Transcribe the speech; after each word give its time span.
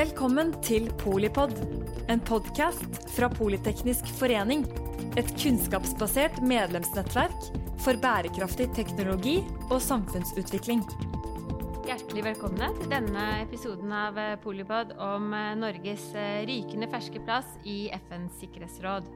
Velkommen 0.00 0.54
til 0.64 0.86
Polipod, 0.96 1.50
en 2.08 2.22
podkast 2.24 2.94
fra 3.12 3.26
Politeknisk 3.28 4.06
forening. 4.16 4.62
Et 5.20 5.28
kunnskapsbasert 5.42 6.38
medlemsnettverk 6.40 7.50
for 7.84 8.00
bærekraftig 8.00 8.70
teknologi 8.78 9.34
og 9.66 9.76
samfunnsutvikling. 9.84 10.80
Hjertelig 11.84 12.24
velkomne 12.30 12.70
til 12.78 12.88
denne 12.94 13.26
episoden 13.42 13.92
av 13.92 14.16
Polipod 14.40 14.94
om 15.04 15.34
Norges 15.60 16.08
rykende 16.48 16.88
ferske 16.88 17.20
plass 17.26 17.52
i 17.68 17.90
FNs 17.98 18.40
sikkerhetsråd. 18.40 19.12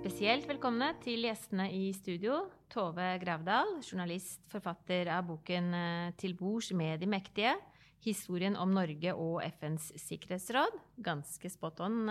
Spesielt 0.00 0.50
velkomne 0.50 0.96
til 1.06 1.28
gjestene 1.28 1.70
i 1.70 1.92
studio. 1.94 2.42
Tove 2.74 3.14
Gravdal, 3.22 3.76
journalist, 3.86 4.42
forfatter 4.50 5.14
av 5.14 5.30
boken 5.30 5.70
'Til 6.18 6.34
bords 6.34 6.74
med 6.74 6.98
de 6.98 7.06
mektige'. 7.06 7.54
Historien 8.04 8.56
om 8.60 8.74
Norge 8.74 9.14
og 9.14 9.40
FNs 9.56 9.92
sikkerhetsråd. 10.04 10.76
Ganske 11.02 11.50
spot 11.50 11.80
on 11.86 12.02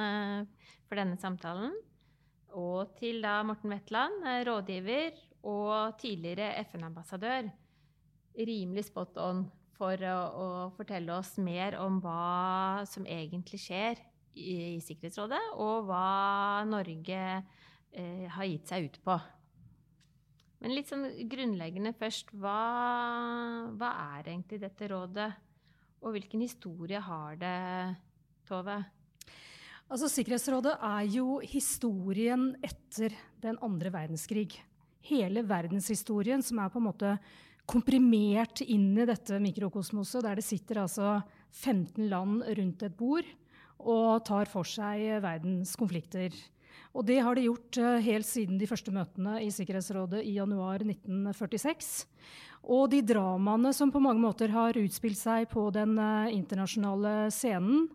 for 0.87 0.99
denne 0.99 1.19
samtalen. 1.21 1.75
Og 2.55 2.95
til 2.99 3.21
da 3.23 3.41
Morten 3.43 3.71
Wetland, 3.71 4.25
rådgiver 4.47 5.15
og 5.45 5.99
tidligere 6.01 6.55
FN-ambassadør. 6.65 7.51
Rimelig 8.35 8.87
spot 8.89 9.17
on 9.21 9.45
for 9.75 9.99
å, 10.07 10.17
å, 10.17 10.47
fortelle 10.75 11.15
oss 11.15 11.35
mer 11.43 11.77
om 11.81 11.99
hva 12.03 12.83
som 12.87 13.07
egentlig 13.07 13.59
skjer 13.65 13.99
i, 14.35 14.75
i 14.75 14.83
Sikkerhetsrådet, 14.83 15.41
og 15.59 15.87
hva 15.89 16.63
Norge 16.67 17.21
eh, 17.35 18.25
har 18.31 18.49
gitt 18.49 18.71
seg 18.71 18.89
ut 18.89 18.99
på. 19.05 19.17
Men 20.63 20.73
litt 20.73 20.89
sånn 20.89 21.05
grunnleggende 21.29 21.91
først, 21.99 22.31
hva, 22.39 22.59
hva 23.75 23.91
er 24.17 24.31
egentlig 24.31 24.61
dette 24.63 24.89
rådet? 24.91 25.29
Og 26.05 26.13
hvilken 26.13 26.43
historie 26.45 26.99
har 27.01 27.37
det, 27.41 27.55
Tove? 28.45 28.77
Altså, 29.89 30.09
Sikkerhetsrådet 30.09 30.75
er 30.77 31.07
jo 31.09 31.39
historien 31.41 32.51
etter 32.65 33.13
den 33.41 33.57
andre 33.65 33.89
verdenskrig. 33.93 34.51
Hele 35.05 35.41
verdenshistorien 35.45 36.45
som 36.45 36.61
er 36.61 36.69
på 36.73 36.81
en 36.81 36.87
måte 36.91 37.15
komprimert 37.69 38.61
inn 38.61 38.91
i 38.97 39.07
dette 39.09 39.39
mikrokosmoset, 39.41 40.21
der 40.25 40.37
det 40.37 40.45
sitter 40.45 40.83
altså 40.83 41.15
15 41.57 42.05
land 42.11 42.45
rundt 42.45 42.85
et 42.85 42.97
bord 42.97 43.25
og 43.81 44.21
tar 44.25 44.49
for 44.49 44.67
seg 44.69 45.21
verdens 45.25 45.73
konflikter. 45.77 46.33
Og 46.95 47.05
det 47.07 47.19
har 47.23 47.35
de 47.35 47.47
gjort 47.47 47.79
helt 48.05 48.27
siden 48.27 48.59
de 48.59 48.69
første 48.69 48.93
møtene 48.95 49.41
i 49.43 49.51
Sikkerhetsrådet 49.51 50.21
i 50.23 50.37
januar 50.37 50.83
1946. 50.85 52.05
Og 52.71 52.87
de 52.93 53.01
dramaene 53.05 53.73
som 53.75 53.91
på 53.93 54.01
mange 54.01 54.23
måter 54.23 54.53
har 54.53 54.77
utspilt 54.79 55.19
seg 55.19 55.49
på 55.51 55.67
den 55.75 55.99
internasjonale 56.31 57.27
scenen, 57.35 57.89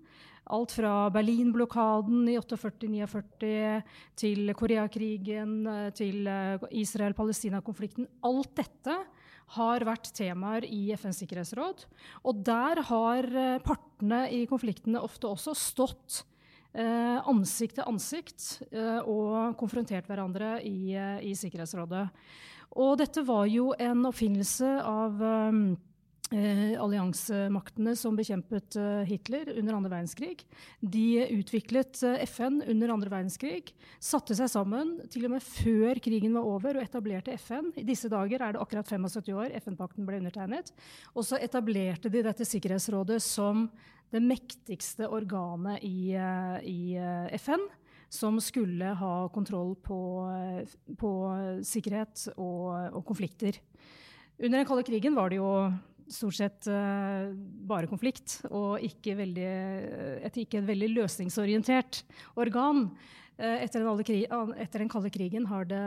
alt 0.51 0.73
fra 0.75 0.93
Berlin-blokaden 1.15 2.27
i 2.31 2.37
48-49 2.41 3.83
til 4.19 4.53
Koreakrigen, 4.59 5.57
til 5.95 6.27
Israel-Palestina-konflikten 6.27 8.09
Alt 8.27 8.55
dette 8.59 8.97
har 9.57 9.85
vært 9.87 10.11
temaer 10.15 10.67
i 10.67 10.91
FNs 10.95 11.23
sikkerhetsråd. 11.23 11.87
Og 12.27 12.43
der 12.47 12.83
har 12.91 13.31
partene 13.67 14.25
i 14.35 14.45
konfliktene 14.51 15.03
ofte 15.03 15.31
også 15.31 15.57
stått 15.59 16.23
eh, 16.73 17.19
ansikt 17.31 17.79
til 17.79 17.89
ansikt 17.91 18.49
eh, 18.71 19.01
og 19.05 19.57
konfrontert 19.61 20.09
hverandre 20.11 20.59
i, 20.63 20.95
i, 21.27 21.35
Sikkerhetsrådet. 21.39 22.07
Og 22.81 22.97
dette 23.01 23.25
var 23.27 23.47
jo 23.51 23.73
en 23.79 24.05
oppfinnelse 24.07 24.77
av 24.87 25.23
Eh, 26.31 26.77
alliansemaktene 26.79 27.97
som 27.99 28.15
bekjempet 28.15 28.77
eh, 28.79 29.01
Hitler 29.09 29.49
under 29.59 29.75
andre 29.75 29.91
verdenskrig. 29.91 30.45
De 30.79 31.25
utviklet 31.35 31.99
eh, 32.07 32.21
FN 32.23 32.61
under 32.71 32.93
andre 32.95 33.11
verdenskrig, 33.11 33.73
satte 33.99 34.37
seg 34.39 34.47
sammen 34.53 34.93
til 35.11 35.27
og 35.27 35.35
med 35.35 35.43
før 35.43 35.99
krigen 35.99 36.37
var 36.39 36.47
over 36.47 36.79
og 36.79 36.85
etablerte 36.87 37.35
FN. 37.35 37.73
I 37.75 37.83
disse 37.89 38.07
dager 38.13 38.47
er 38.47 38.55
det 38.55 38.63
akkurat 38.63 38.87
75 38.87 39.33
år 39.35 39.57
FN-pakten 39.59 40.07
ble 40.07 40.21
undertegnet. 40.23 40.71
Og 41.17 41.27
så 41.27 41.41
etablerte 41.43 42.13
de 42.15 42.23
dette 42.23 42.47
Sikkerhetsrådet 42.47 43.19
som 43.27 43.67
det 44.11 44.23
mektigste 44.23 45.09
organet 45.11 45.85
i, 45.87 46.15
i 46.67 46.81
FN 47.39 47.63
som 48.11 48.41
skulle 48.43 48.91
ha 48.99 49.29
kontroll 49.31 49.77
på, 49.79 50.01
på 50.99 51.11
sikkerhet 51.67 52.27
og, 52.35 52.67
og, 52.91 53.05
konflikter. 53.07 53.61
Under 54.41 54.59
den 54.59 54.67
kalde 54.67 54.87
krigen 54.89 55.15
var 55.15 55.31
det 55.31 55.39
jo 55.39 55.53
stort 56.11 56.35
sett 56.35 56.67
bare 56.67 57.87
konflikt, 57.87 58.41
og 58.51 58.83
ikke, 58.83 59.15
veldig, 59.15 59.51
et 60.27 60.41
ikke 60.43 60.65
veldig 60.67 60.89
løsningsorientert 60.97 62.03
organ. 62.41 62.89
Etter, 63.39 63.87
den 63.87 64.25
etter, 64.59 64.83
den 64.83 64.91
kalde 64.91 65.13
krigen 65.15 65.47
har 65.49 65.71
det 65.71 65.85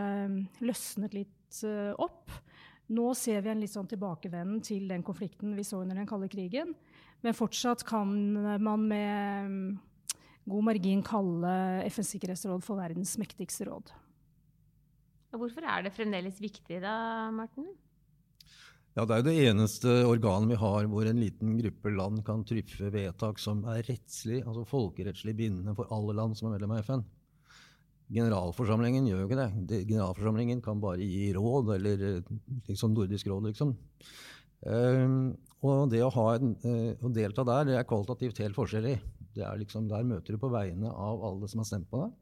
løsnet 0.64 1.18
litt 1.18 1.60
opp. 2.00 2.32
Nå 2.94 3.12
ser 3.20 3.44
vi 3.44 3.52
en 3.52 3.62
litt 3.62 3.74
sånn 3.74 3.90
tilbakevenden 3.92 4.64
til 4.64 4.88
den 4.88 5.04
konflikten 5.04 5.58
vi 5.60 5.68
så 5.68 5.84
under 5.84 6.00
den 6.00 6.08
kalde 6.08 6.32
krigen. 6.32 6.72
Men 7.24 7.36
fortsatt 7.38 7.86
kan 7.88 8.10
man 8.64 8.88
med 8.90 9.48
um, 9.48 9.60
god 10.52 10.68
margin 10.68 11.04
kalle 11.06 11.54
FNs 11.88 12.12
sikkerhetsråd 12.16 12.64
for 12.66 12.82
verdens 12.82 13.16
mektigste 13.22 13.70
råd. 13.70 13.94
Hvorfor 15.34 15.66
er 15.66 15.86
det 15.86 15.96
fremdeles 15.96 16.38
viktig 16.44 16.82
da, 16.84 17.32
Morten? 17.34 17.72
Ja, 18.94 19.08
Det 19.08 19.16
er 19.16 19.22
jo 19.24 19.26
det 19.26 19.48
eneste 19.50 19.94
organet 20.06 20.52
vi 20.52 20.60
har 20.62 20.86
hvor 20.92 21.08
en 21.10 21.22
liten 21.24 21.56
gruppe 21.58 21.94
land 21.96 22.22
kan 22.28 22.44
truffe 22.46 22.92
vedtak 22.94 23.40
som 23.42 23.64
er 23.72 23.82
rettslig, 23.88 24.44
altså 24.44 24.68
folkerettslig 24.70 25.34
bindende 25.40 25.74
for 25.78 25.90
alle 25.96 26.14
land 26.20 26.38
som 26.38 26.52
er 26.52 26.60
medlem 26.60 26.76
av 26.76 26.84
FN. 26.86 27.06
Generalforsamlingen 28.14 29.08
gjør 29.10 29.24
jo 29.24 29.30
ikke 29.32 29.40
det. 29.40 29.80
Generalforsamlingen 29.90 30.62
kan 30.62 30.84
bare 30.84 31.02
gi 31.02 31.32
råd, 31.34 31.74
eller 31.80 32.04
liksom 32.68 32.94
Nordisk 32.94 33.32
råd, 33.32 33.50
liksom. 33.50 33.74
Og 35.64 35.90
det 35.92 36.02
å, 36.04 36.12
en, 36.34 36.56
uh, 36.66 36.92
å, 37.00 37.12
delta 37.16 37.46
der, 37.48 37.68
det 37.70 37.78
er 37.80 37.88
kvalitativt 37.88 38.42
helt 38.44 38.58
forskjellig. 38.58 38.98
Det 39.34 39.46
er 39.48 39.60
liksom, 39.62 39.88
Der 39.90 40.06
møter 40.06 40.36
du 40.36 40.42
på 40.42 40.52
vegne 40.52 40.92
av 40.92 41.24
alle 41.26 41.50
som 41.50 41.64
har 41.64 41.70
stemt 41.70 41.90
på 41.90 42.04
deg, 42.04 42.16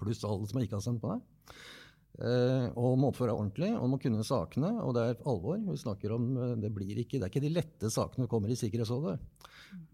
pluss 0.00 0.22
alle 0.24 0.46
som 0.48 0.62
ikke 0.62 0.78
har 0.78 0.84
stemt 0.84 1.02
på 1.02 1.12
deg. 1.12 1.24
Eh, 2.20 2.66
og 2.76 2.98
må 3.00 3.08
oppføre 3.08 3.30
deg 3.30 3.38
ordentlig, 3.40 3.70
og 3.78 3.88
må 3.88 3.98
kunne 4.00 4.24
sakene. 4.26 4.72
Og 4.84 4.92
det 4.96 5.04
er 5.04 5.22
alvor. 5.28 5.56
Vi 5.64 5.78
snakker 5.80 6.12
om, 6.12 6.26
eh, 6.36 6.54
det, 6.60 6.70
blir 6.74 6.98
ikke, 7.00 7.18
det 7.18 7.26
er 7.26 7.32
ikke 7.32 7.44
de 7.44 7.52
lette 7.54 7.90
sakene 7.92 8.26
som 8.26 8.32
kommer 8.34 8.52
i 8.52 8.58
Sikkerhetsrådet. 8.58 9.16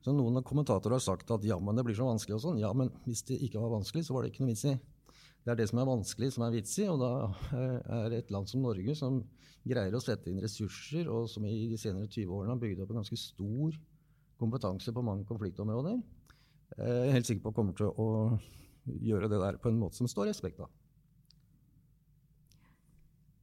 Så 0.03 0.15
Noen 0.15 0.43
kommentatorer 0.43 0.97
har 0.97 1.05
sagt 1.05 1.31
at 1.31 1.45
ja, 1.47 1.59
men 1.62 1.79
det 1.79 1.85
blir 1.87 1.95
så 1.95 2.09
vanskelig. 2.09 2.35
og 2.41 2.43
sånn. 2.43 2.59
Ja, 2.59 2.73
men 2.75 2.91
hvis 3.06 3.23
det 3.29 3.39
ikke 3.47 3.62
var 3.62 3.77
vanskelig, 3.77 4.05
så 4.06 4.17
var 4.17 4.25
det 4.25 4.33
ikke 4.33 4.43
noe 4.43 4.53
vits 4.53 4.67
i. 4.67 4.75
Det 5.48 5.54
er 5.54 5.60
det 5.62 5.70
som 5.70 5.78
er 5.81 5.86
vanskelig, 5.88 6.28
som 6.34 6.42
er 6.44 6.50
vits 6.53 6.75
i. 6.76 6.84
Og 6.92 6.98
da 7.00 7.10
eh, 7.56 7.78
er 8.03 8.16
et 8.19 8.32
land 8.34 8.50
som 8.50 8.60
Norge, 8.60 8.92
som 8.98 9.22
greier 9.64 9.94
å 9.97 10.00
sette 10.04 10.28
inn 10.28 10.42
ressurser, 10.44 11.09
og 11.09 11.25
som 11.32 11.47
i 11.48 11.70
de 11.70 11.78
senere 11.81 12.04
20 12.04 12.34
årene 12.36 12.53
har 12.53 12.60
bygd 12.60 12.82
opp 12.84 12.92
en 12.92 13.00
ganske 13.00 13.16
stor 13.16 13.78
kompetanse 14.37 14.92
på 14.92 15.04
mange 15.06 15.25
konfliktområder, 15.28 15.97
jeg 16.76 17.06
er 17.08 17.14
helt 17.16 17.26
sikker 17.26 17.47
på 17.47 17.54
kommer 17.56 17.72
til 17.78 17.88
å 17.88 18.10
gjøre 19.08 19.31
det 19.32 19.41
der 19.41 19.56
på 19.62 19.72
en 19.72 19.81
måte 19.81 19.97
som 19.97 20.10
står 20.10 20.28
respekt 20.28 20.60
av. 20.60 20.69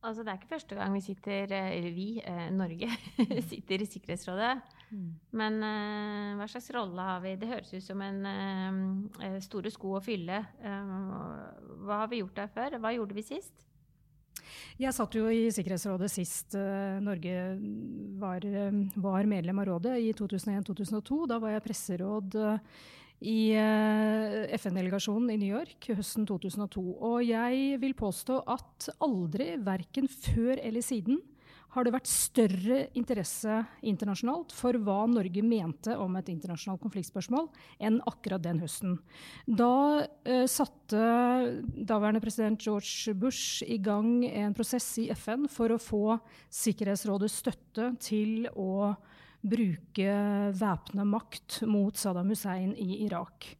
Altså, 0.05 0.21
det 0.21 0.31
er 0.31 0.39
ikke 0.39 0.53
første 0.53 0.77
gang 0.77 0.93
vi 0.93 1.01
sitter, 1.01 1.51
eh, 1.55 1.71
eller 1.79 1.93
vi, 1.95 2.07
eh, 2.21 2.47
Norge, 2.53 2.89
sitter 3.51 3.81
i 3.81 3.87
Sikkerhetsrådet. 3.89 4.53
Mm. 4.91 5.11
Men 5.39 5.61
eh, 5.65 6.33
hva 6.37 6.47
slags 6.51 6.69
rolle 6.75 7.05
har 7.07 7.23
vi? 7.23 7.35
Det 7.41 7.49
høres 7.49 7.73
ut 7.73 7.85
som 7.85 8.01
en 8.05 8.19
eh, 8.29 9.39
store 9.43 9.73
sko 9.73 9.95
å 9.97 10.03
fylle. 10.05 10.43
Hva 10.61 12.01
har 12.03 12.11
vi 12.11 12.21
gjort 12.21 12.37
der 12.37 12.51
før? 12.53 12.77
Hva 12.83 12.93
gjorde 12.93 13.17
vi 13.17 13.25
sist? 13.25 13.65
Jeg 14.77 14.93
satt 14.93 15.15
jo 15.15 15.25
i 15.31 15.47
Sikkerhetsrådet 15.55 16.09
sist 16.11 16.53
Norge 17.01 17.35
var, 18.19 18.43
uh, 18.43 18.75
var, 19.01 19.27
medlem 19.31 19.61
av 19.63 19.69
rådet, 19.71 19.95
i 20.03 20.11
2001-2002. 20.13 21.21
Da 21.31 21.39
var 21.41 21.55
jeg 21.55 21.63
presseråd 21.65 22.37
i 23.23 23.53
eh, 23.55 24.57
FN-delegasjonen 24.57 25.31
i 25.33 25.39
New 25.39 25.53
York 25.55 25.87
høsten 25.95 26.27
2002. 26.27 26.83
Og 26.99 27.21
jeg 27.23 27.79
vil 27.81 27.95
påstå 27.97 28.41
at 28.51 28.89
aldri, 29.05 29.55
verken 29.63 30.09
før 30.11 30.59
eller 30.59 30.83
siden, 30.85 31.21
har 31.75 31.83
det 31.83 31.91
vært 31.91 32.07
større 32.07 32.77
interesse 32.95 33.57
internasjonalt 33.83 34.53
for 34.55 34.77
hva 34.79 35.01
Norge 35.11 35.41
mente 35.43 35.95
om 35.99 36.13
et 36.15 36.29
internasjonalt 36.31 36.79
konfliktspørsmål, 36.85 37.49
enn 37.83 37.99
akkurat 38.07 38.43
den 38.45 38.61
høsten. 38.63 38.95
Da 39.43 40.05
uh, 40.05 40.45
satte 40.47 41.01
daværende 41.75 42.23
president 42.23 42.63
George 42.63 43.11
Bush 43.19 43.65
i 43.67 43.79
gang 43.83 44.23
en 44.29 44.55
prosess 44.55 44.87
i 45.03 45.09
FN 45.11 45.49
for 45.51 45.75
å 45.75 45.81
få 45.81 46.15
Sikkerhetsrådets 46.63 47.41
støtte 47.43 47.91
til 47.99 48.47
å 48.55 48.93
bruke 49.45 50.15
væpna 50.57 51.05
makt 51.07 51.61
mot 51.69 51.95
Saddam 51.97 52.31
Hussein 52.33 52.73
i 52.77 53.03
Irak. 53.05 53.51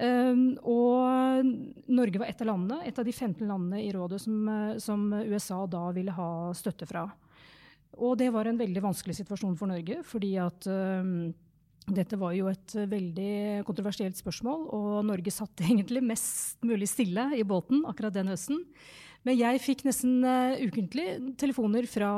Um, 0.00 0.54
og 0.64 1.44
Norge 1.92 2.22
var 2.22 2.30
et 2.30 2.40
av 2.40 2.48
landene, 2.48 2.80
et 2.88 2.96
av 2.96 3.04
de 3.04 3.12
15 3.12 3.44
landene 3.44 3.82
i 3.84 3.90
rådet 3.92 4.22
som, 4.22 4.48
som, 4.80 5.10
USA 5.28 5.60
da 5.68 5.90
ville 5.92 6.14
ha 6.16 6.30
støtte 6.56 6.88
fra. 6.88 7.04
Og 8.00 8.16
det 8.16 8.30
var 8.32 8.48
en 8.48 8.60
veldig 8.60 8.80
vanskelig 8.80 9.18
situasjon 9.18 9.58
for 9.60 9.68
Norge, 9.68 10.00
fordi 10.08 10.34
at 10.40 10.68
um, 10.70 11.30
Dette 11.90 12.14
var 12.20 12.32
jo 12.36 12.46
et 12.46 12.74
veldig 12.86 13.64
kontroversielt 13.66 14.16
spørsmål, 14.16 14.66
og 14.76 15.04
Norge 15.08 15.32
satt 15.34 15.64
egentlig 15.66 16.04
mest 16.06 16.60
mulig 16.64 16.88
stille 16.88 17.32
i 17.36 17.44
båten 17.44 17.84
akkurat 17.88 18.14
den 18.14 18.30
høsten. 18.30 18.60
Men 19.28 19.36
jeg 19.36 19.60
fikk 19.60 19.82
nesten 19.84 20.22
uh, 20.24 20.56
ukentlig 20.64 21.34
telefoner 21.40 21.84
fra 21.90 22.12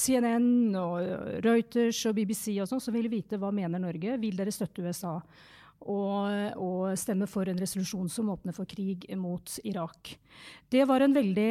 CNN 0.00 0.72
og 0.80 1.42
Reuters 1.44 2.00
og 2.08 2.16
BBC 2.16 2.54
og 2.62 2.70
sånn, 2.70 2.80
som 2.80 2.96
ville 2.96 3.12
vite 3.12 3.36
hva 3.40 3.52
mener 3.52 3.82
Norge. 3.82 4.16
Vil 4.22 4.38
dere 4.38 4.54
støtte 4.54 4.84
USA? 4.86 5.18
Og, 5.84 6.56
og, 6.56 6.96
stemme 6.98 7.28
for 7.30 7.48
en 7.48 7.58
resolusjon 7.60 8.08
som 8.10 8.30
åpner 8.32 8.54
for 8.56 8.68
krig 8.68 9.04
mot 9.18 9.56
Irak. 9.68 10.16
Det 10.72 10.82
var 10.88 11.04
en 11.04 11.14
veldig 11.14 11.50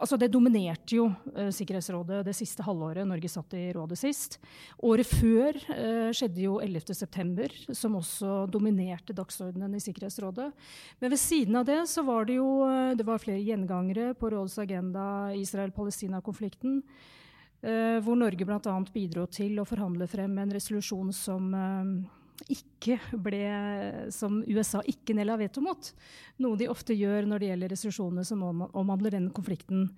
Altså, 0.00 0.16
det 0.18 0.30
dominerte 0.32 0.96
jo 0.96 1.06
uh, 1.08 1.50
Sikkerhetsrådet 1.54 2.22
det 2.26 2.34
siste 2.36 2.64
halvåret 2.64 3.06
Norge 3.08 3.30
satt 3.30 3.54
i 3.58 3.68
rådet 3.76 3.98
sist. 4.00 4.38
Året 4.86 5.08
før 5.08 5.56
eh, 5.74 6.10
skjedde 6.16 6.42
jo 6.42 6.58
11.9., 6.62 7.74
som 7.76 7.96
også 7.98 8.44
dominerte 8.50 9.14
dagsordenen 9.16 9.76
i 9.76 9.82
Sikkerhetsrådet. 9.82 10.50
Men 11.00 11.12
ved 11.12 11.20
siden 11.20 11.60
av 11.60 11.68
det 11.68 11.80
så 11.90 12.04
var 12.06 12.26
det 12.28 12.38
jo 12.40 12.48
uh, 12.64 12.92
det 12.96 13.06
var 13.06 13.22
flere 13.22 13.44
gjengangere 13.44 14.14
på 14.18 14.32
rådets 14.32 14.58
agenda 14.62 15.06
Israel-Palestina-konflikten. 15.36 16.82
hvor 17.60 18.16
Norge 18.16 18.44
bl.a. 18.48 18.74
bidro 18.92 19.26
til 19.28 19.58
å 19.60 19.66
forhandle 19.68 20.06
frem 20.08 20.38
en 20.40 20.52
resolusjon 20.54 21.12
som 21.12 21.50
ikke 22.48 22.96
ble, 23.12 23.44
som 24.14 24.40
USA 24.48 24.80
ikke 24.88 25.14
nedla 25.16 25.36
veto 25.40 25.62
mot. 25.64 25.92
Noe 26.40 26.58
de 26.60 26.70
ofte 26.72 26.96
gjør 26.96 27.28
når 27.28 27.42
det 27.42 27.52
gjelder 27.52 27.72
resolusjoner 27.74 28.26
som 28.26 28.44
omhandler 28.46 29.16
den 29.16 29.30
konflikten. 29.34 29.88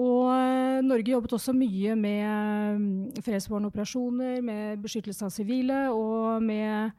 Og 0.00 0.30
eh, 0.32 0.80
Norge 0.84 1.12
jobbet 1.12 1.34
også 1.36 1.52
mye 1.56 1.96
med 1.98 3.20
fredsvårende 3.24 3.68
operasjoner, 3.68 4.40
med 4.44 4.80
beskyttelse 4.84 5.26
av 5.26 5.34
sivile 5.34 5.84
og 5.92 6.42
med 6.44 6.92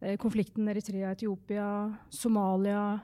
eh, 0.00 0.16
konflikten 0.20 0.68
Eritrea-Etiopia, 0.72 1.68
Somalia. 2.08 2.98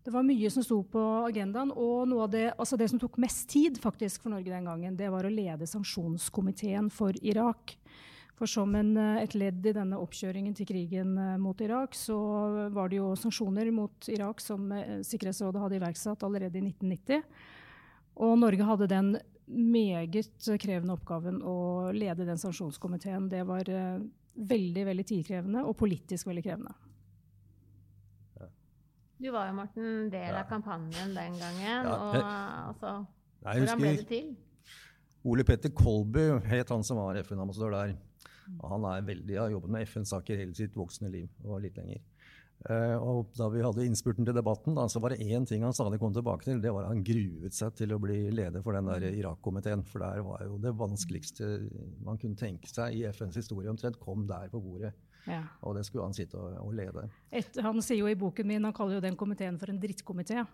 Det 0.00 0.14
var 0.14 0.24
mye 0.24 0.48
som 0.52 0.64
sto 0.64 0.80
på 0.88 1.02
agendaen. 1.26 1.74
Og 1.76 2.08
noe 2.08 2.24
av 2.24 2.32
det, 2.32 2.46
altså 2.56 2.78
det 2.80 2.88
som 2.92 3.00
tok 3.02 3.20
mest 3.20 3.50
tid 3.52 3.76
faktisk 3.82 4.24
for 4.24 4.32
Norge 4.32 4.48
den 4.48 4.70
gangen, 4.70 4.96
det 4.96 5.10
var 5.12 5.28
å 5.28 5.32
lede 5.32 5.68
sanksjonskomiteen 5.68 6.88
for 6.94 7.16
Irak. 7.20 7.76
For 8.40 8.48
som 8.48 8.72
en, 8.74 8.94
eh, 8.96 9.22
et 9.22 9.34
ledd 9.36 9.66
i 9.68 9.74
denne 9.76 9.98
oppkjøringen 10.00 10.54
til 10.56 10.64
krigen 10.70 11.12
eh, 11.20 11.36
mot 11.36 11.58
Irak, 11.60 11.92
så 11.92 12.16
var 12.72 12.88
det 12.88 12.96
jo 12.96 13.10
sanksjoner 13.12 13.68
mot 13.76 14.08
Irak 14.08 14.40
som 14.40 14.70
eh, 14.72 15.02
Sikkerhetsrådet 15.04 15.60
hadde 15.60 15.76
iverksatt 15.76 16.24
allerede 16.24 16.56
i 16.56 16.64
1990. 16.70 17.20
Og 18.24 18.38
Norge 18.40 18.64
hadde 18.64 18.88
den 18.88 19.12
meget 19.44 20.48
krevende 20.62 20.96
oppgaven 20.96 21.42
å 21.44 21.90
lede 21.92 22.24
den 22.24 22.40
sanksjonskomiteen. 22.40 23.28
Det 23.28 23.44
var 23.44 23.68
veldig 23.68 24.84
veldig 24.88 25.06
tidkrevende 25.10 25.64
og 25.66 25.76
politisk 25.76 26.30
veldig 26.30 26.44
krevende. 26.44 26.74
Du 29.20 29.28
var 29.34 29.50
jo, 29.50 29.56
Morten, 29.58 29.88
del 30.12 30.32
av 30.32 30.46
kampanjen 30.48 31.12
den 31.12 31.34
gangen. 31.36 31.64
Ja, 31.66 31.96
og 31.96 32.14
altså, 32.70 32.92
Hvordan 33.42 33.82
ble 33.82 33.96
det 33.98 34.06
til? 34.08 34.30
Ole 35.28 35.44
Petter 35.44 35.72
Kolby 35.76 36.30
het 36.48 36.72
han 36.72 36.86
som 36.86 37.02
var 37.02 37.18
FN-ambassadør 37.20 37.76
der. 37.76 37.98
Han 38.62 38.86
er 38.90 39.04
veldig, 39.06 39.36
har 39.38 39.52
jobbet 39.54 39.74
med 39.74 39.88
FN-saker 39.88 40.40
hele 40.42 40.56
sitt 40.56 40.76
voksne 40.78 41.10
liv 41.12 41.28
og 41.44 41.62
litt 41.64 41.78
lenger. 41.80 42.02
Uh, 42.68 43.00
og 43.00 43.30
da 43.38 43.46
vi 43.48 43.62
hadde 43.64 43.84
innspurten 43.88 44.26
til 44.28 44.36
debatten, 44.36 44.74
da, 44.76 44.84
så 44.92 45.00
var 45.00 45.14
det 45.14 45.24
én 45.24 45.46
ting 45.48 45.62
han 45.64 45.72
stadig 45.72 45.96
kom 46.02 46.12
tilbake 46.12 46.44
til. 46.44 46.58
Det 46.60 46.72
var 46.76 46.84
at 46.84 46.92
han 46.92 47.04
gruet 47.06 47.56
seg 47.56 47.72
til 47.78 47.94
å 47.96 48.00
bli 48.02 48.18
leder 48.36 48.60
for 48.64 48.76
den 48.76 48.90
der 48.90 49.06
Irak-komiteen. 49.08 49.84
For 49.88 50.04
der 50.04 50.20
var 50.26 50.44
jo 50.44 50.58
det 50.60 50.74
vanskeligste 50.76 51.48
man 52.04 52.20
kunne 52.20 52.36
tenke 52.36 52.68
seg 52.68 52.98
i 52.98 53.06
FNs 53.08 53.40
historie 53.40 53.72
omtrent, 53.72 53.96
kom 54.02 54.26
der 54.28 54.52
på 54.52 54.60
bordet. 54.60 54.92
Ja. 55.24 55.40
Og 55.64 55.76
det 55.76 55.86
skulle 55.88 56.04
han 56.04 56.16
sitte 56.16 56.36
og, 56.40 56.52
og 56.60 56.76
lede. 56.76 57.06
Et, 57.32 57.60
han 57.64 57.80
sier 57.84 58.02
jo 58.02 58.12
i 58.12 58.18
boken 58.18 58.48
min, 58.48 58.68
han 58.68 58.76
kaller 58.76 58.98
jo 58.98 59.04
den 59.08 59.16
komiteen 59.20 59.56
for 59.60 59.72
en 59.72 59.80
drittkomité. 59.80 60.44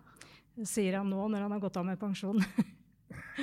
Sier 0.63 1.01
han 1.01 1.11
nå 1.11 1.27
når 1.27 1.43
han 1.43 1.57
har 1.57 1.63
gått 1.63 1.79
av 1.79 1.87
med 1.87 1.99
pensjon. 1.99 2.39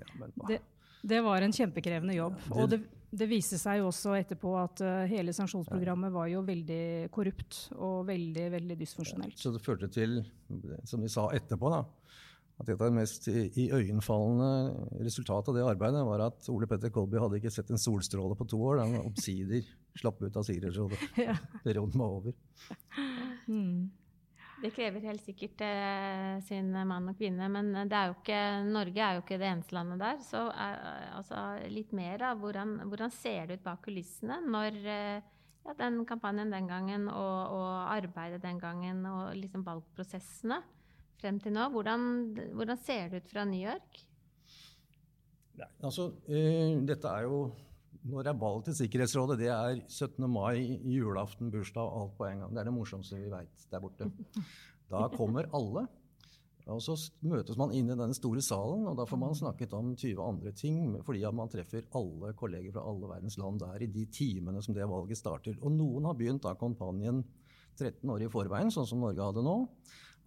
ja, 0.00 0.12
men, 0.20 0.30
det, 0.46 0.62
det, 1.02 1.20
var 1.26 1.42
en 1.42 1.54
kjempekrevende 1.54 2.14
jobb. 2.16 2.38
Ja, 2.38 2.54
det, 2.54 2.62
og 2.62 2.70
det, 2.70 2.93
det 3.14 3.28
viste 3.30 3.58
seg 3.60 3.80
jo 3.80 3.88
også 3.90 4.14
etterpå 4.18 4.54
at 4.60 4.82
uh, 4.84 5.04
hele 5.10 5.34
sanksjonsprogrammet 5.36 6.12
var 6.14 6.28
jo 6.32 6.42
veldig 6.46 6.84
korrupt 7.14 7.60
og 7.76 8.04
veldig 8.10 8.46
veldig 8.56 8.78
dysfunksjonelt. 8.80 9.38
Så 9.40 9.52
det 9.54 9.62
førte 9.64 9.90
til, 9.92 10.20
som 10.88 11.04
de 11.04 11.10
sa 11.12 11.28
etterpå, 11.36 11.70
da, 11.72 11.82
at 12.62 12.68
et 12.68 12.78
av 12.78 12.86
det 12.86 12.94
mest 12.94 13.26
iøynefallende 13.30 15.00
resultatet 15.02 15.50
av 15.50 15.58
det 15.58 15.66
arbeidet 15.72 16.04
var 16.06 16.26
at 16.28 16.46
Ole 16.52 16.68
Petter 16.70 16.92
Kolby 16.94 17.18
hadde 17.22 17.40
ikke 17.40 17.52
sett 17.54 17.72
en 17.74 17.80
solstråle 17.80 18.36
på 18.38 18.46
to 18.50 18.60
år 18.62 18.78
da 18.78 18.86
han 18.86 19.00
omsider 19.02 19.66
slapp 19.98 20.22
ut 20.22 20.38
av 20.38 20.46
Sikkerhetsrådet. 20.46 21.00
Perioden 21.66 21.98
var 21.98 22.18
over. 22.20 22.36
Mm. 23.50 23.90
Det 24.62 24.70
krever 24.72 25.02
helt 25.08 25.24
sikkert 25.24 25.60
eh, 25.66 26.38
sin 26.46 26.70
mann 26.86 27.10
og 27.10 27.18
kvinne, 27.18 27.48
men 27.52 27.72
er 27.82 28.12
ikke, 28.14 28.38
Norge 28.68 29.02
er 29.02 29.16
jo 29.16 29.24
ikke 29.24 29.38
det 29.40 29.48
eneste 29.50 29.76
landet 29.76 30.00
der. 30.00 30.20
Så 30.24 30.44
er, 30.50 30.78
altså, 31.18 31.40
litt 31.72 31.92
mer 31.96 32.22
av 32.30 32.40
hvordan, 32.40 32.76
hvordan, 32.88 33.12
ser 33.12 33.50
det 33.50 33.58
ut 33.58 33.66
bak 33.66 33.82
kulissene 33.84 34.38
når 34.46 34.78
eh, 34.84 35.26
ja, 35.64 35.74
den 35.80 36.02
kampanjen 36.08 36.54
den 36.54 36.70
gangen 36.70 37.08
og, 37.10 37.56
og, 37.56 37.68
arbeidet 37.96 38.42
den 38.44 38.60
gangen 38.62 39.04
og 39.10 39.34
liksom 39.38 39.66
valgprosessene 39.66 40.60
frem 41.20 41.42
til 41.42 41.56
nå. 41.56 41.68
Hvordan, 41.74 42.08
hvordan 42.54 42.80
ser 42.80 43.10
det 43.10 43.24
ut 43.24 43.30
fra 43.34 43.46
New 43.48 43.60
York? 43.60 44.02
Nei, 45.58 45.70
altså, 45.86 46.10
eh, 46.28 46.74
dette 46.86 47.10
er 47.10 47.28
jo 47.28 47.46
når 48.04 48.28
er 48.28 48.38
ballet 48.38 48.68
til 48.68 48.76
Sikkerhetsrådet, 48.82 49.38
det 49.40 49.50
er 49.52 49.78
17. 49.88 50.26
mai, 50.28 50.78
julaften, 50.92 51.50
bursdag, 51.52 51.88
alt 51.88 52.16
på 52.18 52.26
en 52.28 52.42
gang. 52.44 52.52
Det 52.52 52.60
er 52.60 52.68
det 52.68 52.74
morsomste 52.76 53.20
vi 53.20 53.30
veit 53.32 53.68
der 53.72 53.80
borte. 53.80 54.10
Da 54.92 55.06
kommer 55.14 55.48
alle. 55.56 55.86
Og 56.72 56.80
så 56.80 56.94
møtes 57.28 57.58
man 57.60 57.72
inn 57.76 57.90
i 57.92 57.96
denne 57.96 58.16
store 58.16 58.40
salen, 58.44 58.86
og 58.88 58.96
da 58.96 59.04
får 59.08 59.20
man 59.20 59.36
snakket 59.36 59.74
om 59.76 59.90
20 60.00 60.20
andre 60.24 60.52
ting, 60.56 60.78
fordi 61.04 61.20
man 61.36 61.50
treffer 61.52 61.84
alle 61.96 62.32
kolleger 62.36 62.72
fra 62.72 62.84
alle 62.88 63.10
verdens 63.10 63.36
land 63.40 63.60
der 63.60 63.84
i 63.84 63.90
de 63.92 64.06
timene 64.12 64.62
som 64.64 64.76
det 64.76 64.88
valget 64.88 65.20
starter. 65.20 65.58
Og 65.60 65.72
noen 65.76 66.08
har 66.08 66.16
begynt 66.16 66.44
da 66.44 66.54
kampanjen 66.60 67.20
13 67.76 68.08
år 68.14 68.24
i 68.24 68.32
forveien, 68.32 68.72
sånn 68.72 68.88
som 68.88 69.04
Norge 69.04 69.24
hadde 69.24 69.44
nå. 69.44 69.58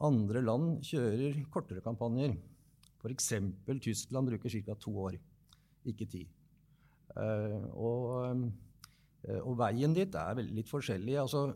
Andre 0.06 0.44
land 0.46 0.86
kjører 0.86 1.42
kortere 1.54 1.82
kampanjer. 1.86 2.36
F.eks. 3.02 3.32
Tyskland 3.82 4.30
bruker 4.30 4.62
ca. 4.66 4.78
to 4.78 4.94
år, 5.08 5.18
ikke 5.90 6.10
ti. 6.10 6.28
Eh, 7.18 7.64
og, 7.74 8.52
eh, 9.26 9.40
og, 9.42 9.56
veien 9.60 9.96
dit 9.96 10.18
er 10.20 10.42
litt 10.44 10.70
forskjellig. 10.70 11.16
Altså, 11.22 11.48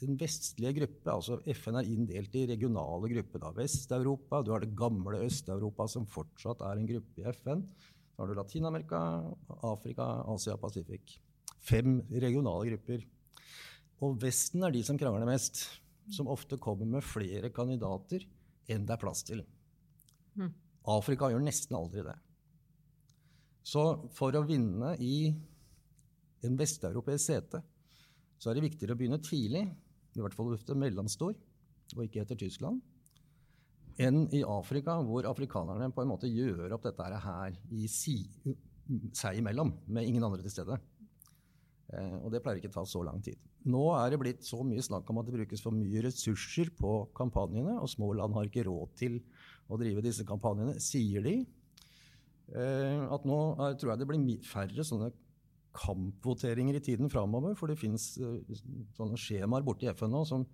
den 0.00 0.16
vestlige 0.20 0.72
gruppe, 0.78 1.12
altså 1.12 1.38
FN 1.52 1.78
er 1.80 1.88
inndelt 1.88 2.36
i 2.38 2.46
regionale 2.48 3.10
grupper. 3.12 3.50
Vest-Europa, 3.56 4.40
du 4.44 4.52
har 4.54 4.64
det 4.64 4.76
gamle 4.76 5.22
Øst-Europa, 5.26 5.88
som 5.92 6.08
fortsatt 6.08 6.64
er 6.64 6.80
en 6.80 6.88
gruppe 6.88 7.20
i 7.20 7.26
FN. 7.36 7.66
Så 8.14 8.22
har 8.22 8.30
du 8.30 8.36
Latin-Amerika, 8.38 9.00
Afrika, 9.68 10.08
Asia, 10.32 10.56
Pacific. 10.60 11.18
Fem 11.60 12.00
regionale 12.10 12.72
grupper. 12.72 13.04
Og 14.00 14.16
Vesten 14.22 14.64
er 14.64 14.72
de 14.72 14.82
som 14.84 14.98
krangler 15.00 15.28
mest. 15.28 15.66
Som 16.10 16.30
ofte 16.32 16.56
kommer 16.58 16.88
med 16.88 17.04
flere 17.06 17.52
kandidater 17.54 18.24
enn 18.70 18.86
det 18.86 18.96
er 18.96 19.02
plass 19.02 19.20
til. 19.26 19.44
Mm. 20.34 20.50
Afrika 20.90 21.28
gjør 21.30 21.44
nesten 21.44 21.76
aldri 21.76 22.02
det. 22.06 22.16
Så 23.66 23.84
for 24.16 24.34
å 24.36 24.44
vinne 24.46 24.94
i 25.02 25.30
en 26.46 26.56
vesteuropeisk 26.56 27.24
sete, 27.26 27.60
så 28.40 28.50
er 28.50 28.56
det 28.56 28.70
viktigere 28.70 28.96
å 28.96 29.00
begynne 29.00 29.20
tidlig, 29.22 29.66
i 30.16 30.22
hvert 30.22 30.34
fall 30.36 30.54
ofte 30.54 30.76
mellomstor, 30.78 31.34
og 31.96 32.06
ikke 32.06 32.22
etter 32.24 32.38
Tyskland, 32.40 32.80
enn 34.00 34.24
i 34.32 34.40
Afrika, 34.46 34.96
hvor 35.04 35.28
afrikanerne 35.28 35.90
på 35.92 36.04
en 36.04 36.10
måte 36.12 36.30
gjør 36.30 36.72
opp 36.76 36.86
dette 36.86 37.20
her 37.26 37.58
i 37.76 37.88
si, 37.90 38.22
seg 39.16 39.42
imellom, 39.42 39.74
med 39.92 40.08
ingen 40.08 40.24
andre 40.24 40.42
til 40.46 40.54
stede. 40.54 40.80
Eh, 41.90 42.16
og 42.22 42.30
det 42.32 42.40
pleier 42.42 42.60
ikke 42.60 42.70
å 42.72 42.78
ta 42.80 42.86
så 42.88 43.02
lang 43.04 43.20
tid. 43.24 43.38
Nå 43.68 43.82
er 43.98 44.12
det 44.12 44.20
blitt 44.22 44.46
så 44.46 44.62
mye 44.64 44.82
snakk 44.82 45.08
om 45.12 45.20
at 45.20 45.28
det 45.28 45.36
brukes 45.36 45.62
for 45.62 45.76
mye 45.76 46.04
ressurser 46.06 46.70
på 46.78 46.94
kampanjene, 47.16 47.76
og 47.76 47.90
små 47.92 48.12
land 48.16 48.36
har 48.38 48.48
ikke 48.48 48.64
råd 48.70 48.94
til 48.98 49.18
å 49.68 49.78
drive 49.80 50.04
disse 50.06 50.24
kampanjene, 50.26 50.78
sier 50.82 51.24
de. 51.26 51.42
Eh, 52.50 53.02
at 53.14 53.26
nå 53.28 53.40
er, 53.62 53.76
tror 53.78 53.92
jeg 53.92 54.00
det 54.00 54.08
blir 54.10 54.46
færre 54.46 54.86
sånne 54.86 55.10
kampvoteringer 55.76 56.80
i 56.80 56.82
tiden 56.82 57.10
framover. 57.12 57.54
For 57.58 57.70
det 57.70 57.78
fins 57.80 58.12
eh, 58.18 58.58
sånne 58.96 59.18
skjemaer 59.20 59.66
borte 59.66 59.86
i 59.86 59.92
FN 59.92 60.12
nå 60.14 60.24
som 60.28 60.46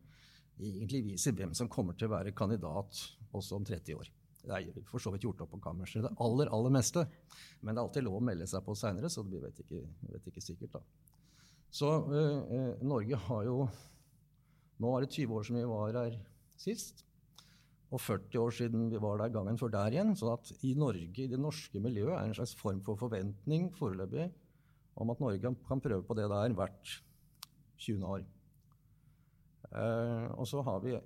egentlig 0.57 1.03
viser 1.13 1.37
hvem 1.37 1.53
som 1.57 1.71
kommer 1.73 1.97
til 1.97 2.09
å 2.09 2.17
være 2.17 2.37
kandidat 2.37 3.01
også 3.37 3.59
om 3.59 3.67
30 3.67 3.99
år. 4.01 4.13
Det 4.47 4.55
er 4.55 4.87
for 4.87 5.03
så 5.03 5.11
vidt 5.11 5.25
gjort 5.27 5.41
opp 5.43 5.51
på 5.57 5.63
kammerset, 5.65 6.05
det 6.05 6.13
aller 6.23 6.53
aller 6.55 6.73
meste. 6.77 7.03
Men 7.61 7.75
det 7.75 7.81
er 7.81 7.89
alltid 7.89 8.07
lov 8.07 8.21
å 8.21 8.27
melde 8.29 8.47
seg 8.49 8.63
på 8.65 8.77
seinere, 8.79 9.11
så 9.11 9.25
vi 9.27 9.41
vet 9.43 9.59
ikke, 9.65 9.83
vet 10.13 10.31
ikke 10.31 10.45
sikkert. 10.45 10.79
da. 10.79 11.17
Så 11.75 11.91
eh 12.15 12.85
Norge 12.87 13.19
har 13.27 13.45
jo 13.45 13.67
Nå 14.79 14.91
er 14.93 15.07
det 15.07 15.15
20 15.17 15.33
år 15.33 15.45
som 15.49 15.57
vi 15.57 15.65
var 15.65 15.97
her 15.97 16.17
sist 16.61 17.07
og 17.87 18.03
40 18.03 18.41
år 18.43 18.55
siden 18.55 18.89
vi 18.91 19.01
var 19.03 19.21
der 19.21 19.33
gangen 19.35 19.59
før 19.61 19.71
der 19.71 19.95
igjen. 19.95 20.17
sånn 20.19 20.35
at 20.35 20.51
i 20.67 20.75
Norge, 20.79 21.23
i 21.23 21.31
det 21.31 21.39
norske 21.39 21.81
miljøet, 21.83 22.17
er 22.17 22.27
en 22.27 22.35
slags 22.35 22.57
form 22.59 22.81
for 22.87 22.99
forventning 22.99 23.69
foreløpig 23.77 24.27
om 24.97 25.13
at 25.13 25.21
Norge 25.23 25.53
kan 25.69 25.83
prøve 25.83 26.03
på 26.03 26.17
det 26.19 26.27
der 26.33 26.57
hvert 26.57 26.97
20. 27.79 28.03
år. 28.03 28.25
Eh, 29.71 30.29
og 30.35 30.47
så 30.49 30.63
har 30.67 30.81
vi, 30.81 30.97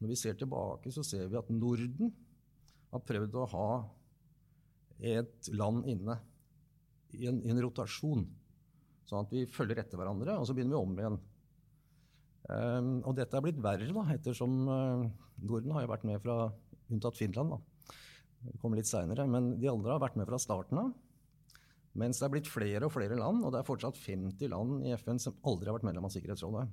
Når 0.00 0.08
vi 0.08 0.16
ser 0.16 0.34
tilbake, 0.34 0.92
så 0.92 1.02
ser 1.04 1.28
vi 1.28 1.36
at 1.36 1.50
Norden 1.50 2.12
har 2.90 3.00
prøvd 3.04 3.34
å 3.36 3.48
ha 3.52 3.70
et 5.00 5.48
land 5.52 5.84
inne 5.88 6.16
i 7.12 7.26
en, 7.26 7.42
i 7.44 7.50
en 7.50 7.60
rotasjon. 7.60 8.24
Sånn 9.04 9.26
at 9.26 9.32
vi 9.34 9.44
følger 9.50 9.82
etter 9.82 10.00
hverandre, 10.00 10.38
og 10.38 10.46
så 10.46 10.54
begynner 10.54 10.76
vi 10.76 10.80
om 10.80 10.98
igjen. 10.98 11.18
Um, 12.50 12.96
og 13.06 13.14
dette 13.14 13.36
er 13.36 13.44
blitt 13.44 13.60
verre, 13.62 13.86
da, 13.94 14.04
ettersom 14.14 14.54
uh, 14.66 15.04
Norden 15.46 15.74
har 15.76 15.84
jo 15.84 15.92
vært 15.92 16.06
med 16.08 16.18
fra 16.22 16.36
unntatt 16.90 17.18
Finland. 17.18 17.54
da. 17.54 17.94
Kommer 18.62 18.80
litt 18.80 18.90
senere, 18.90 19.26
Men 19.28 19.54
de 19.60 19.70
andre 19.70 19.94
har 19.94 20.02
vært 20.02 20.16
med 20.18 20.26
fra 20.26 20.40
starten 20.40 20.80
av. 20.80 20.92
Mens 22.00 22.20
det 22.20 22.26
er 22.26 22.32
blitt 22.32 22.50
flere 22.50 22.86
og 22.86 22.94
flere 22.94 23.18
land, 23.18 23.42
og 23.44 23.52
det 23.52 23.60
er 23.60 23.66
fortsatt 23.66 23.98
50 23.98 24.50
land 24.50 24.86
i 24.86 24.94
FN 24.98 25.18
som 25.22 25.36
aldri 25.46 25.68
har 25.68 25.76
vært 25.78 25.88
medlem 25.88 26.06
av 26.06 26.14
Sikkerhetsrådet. 26.14 26.64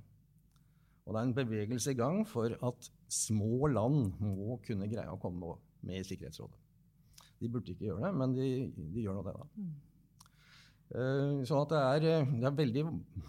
Og 1.07 1.15
det 1.15 1.19
er 1.19 1.25
en 1.25 1.35
bevegelse 1.37 1.93
i 1.93 1.97
gang 1.97 2.21
for 2.27 2.53
at 2.67 2.89
små 3.11 3.69
land 3.71 4.17
må 4.21 4.59
kunne 4.65 4.89
greie 4.91 5.09
å 5.09 5.19
komme 5.21 5.55
med 5.85 6.01
i 6.01 6.07
Sikkerhetsrådet. 6.07 6.57
De 7.37 7.49
burde 7.53 7.73
ikke 7.73 7.89
gjøre 7.89 8.07
det, 8.07 8.13
men 8.17 8.33
de, 8.33 8.47
de 8.73 9.03
gjør 9.03 9.19
nå 9.19 9.25
det, 9.25 9.35
da. 9.37 9.67
Uh, 10.87 11.43
sånn 11.43 11.65
at 11.65 11.71
det 11.73 11.79
er, 11.83 12.27
det 12.31 12.45
er, 12.47 12.53
veldig 12.55 12.83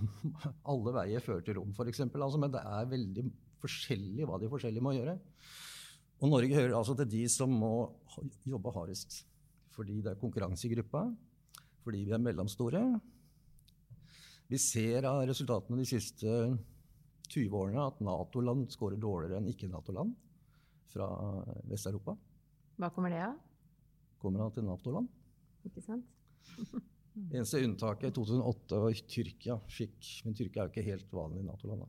Alle 0.70 0.92
veier 0.94 1.24
fører 1.24 1.42
til 1.42 1.56
Rom, 1.58 1.72
f.eks. 1.74 2.04
Altså, 2.06 2.38
men 2.38 2.52
det 2.54 2.62
er 2.62 2.90
veldig 2.92 3.24
forskjellig 3.58 4.28
hva 4.28 4.38
de 4.38 4.50
forskjellige 4.52 4.84
må 4.84 4.94
gjøre. 4.94 5.16
Og 6.22 6.30
Norge 6.30 6.54
hører 6.54 6.76
altså 6.78 6.94
til 6.98 7.10
de 7.10 7.24
som 7.30 7.50
må 7.50 7.72
jobbe 8.46 8.74
hardest. 8.74 9.20
Fordi 9.74 10.00
det 10.02 10.12
er 10.12 10.20
konkurranse 10.20 10.66
i 10.66 10.72
gruppa, 10.72 11.04
fordi 11.84 12.02
vi 12.06 12.14
er 12.14 12.22
mellomstore. 12.22 12.82
Vi 14.48 14.58
ser 14.58 15.06
av 15.06 15.24
resultatene 15.28 15.78
de 15.78 15.86
siste 15.86 16.32
20 17.28 17.54
årene 17.58 17.84
at 17.84 17.98
Nato-land 18.02 18.70
scorer 18.72 18.98
dårligere 18.98 19.38
enn 19.38 19.50
ikke-Nato-land 19.52 20.14
fra 20.88 21.08
Vest-Europa. 21.68 22.16
Hva 22.78 22.90
kommer 22.94 23.12
det 23.12 23.20
av? 23.26 23.34
Kommer 24.22 24.46
av 24.46 24.54
til 24.54 24.66
Nato-land. 24.66 25.10
Ikke 25.68 25.84
sant? 25.84 26.06
Eneste 27.16 27.62
unntaket 27.64 28.10
i 28.10 28.14
2008 28.14 28.80
var 28.82 28.98
Tyrkia 29.10 29.56
fikk 29.72 30.10
Men 30.24 30.36
Tyrkia 30.38 30.62
er 30.62 30.68
jo 30.68 30.72
ikke 30.72 30.86
helt 30.86 31.14
vanlig 31.14 31.44
Nato-land. 31.46 31.86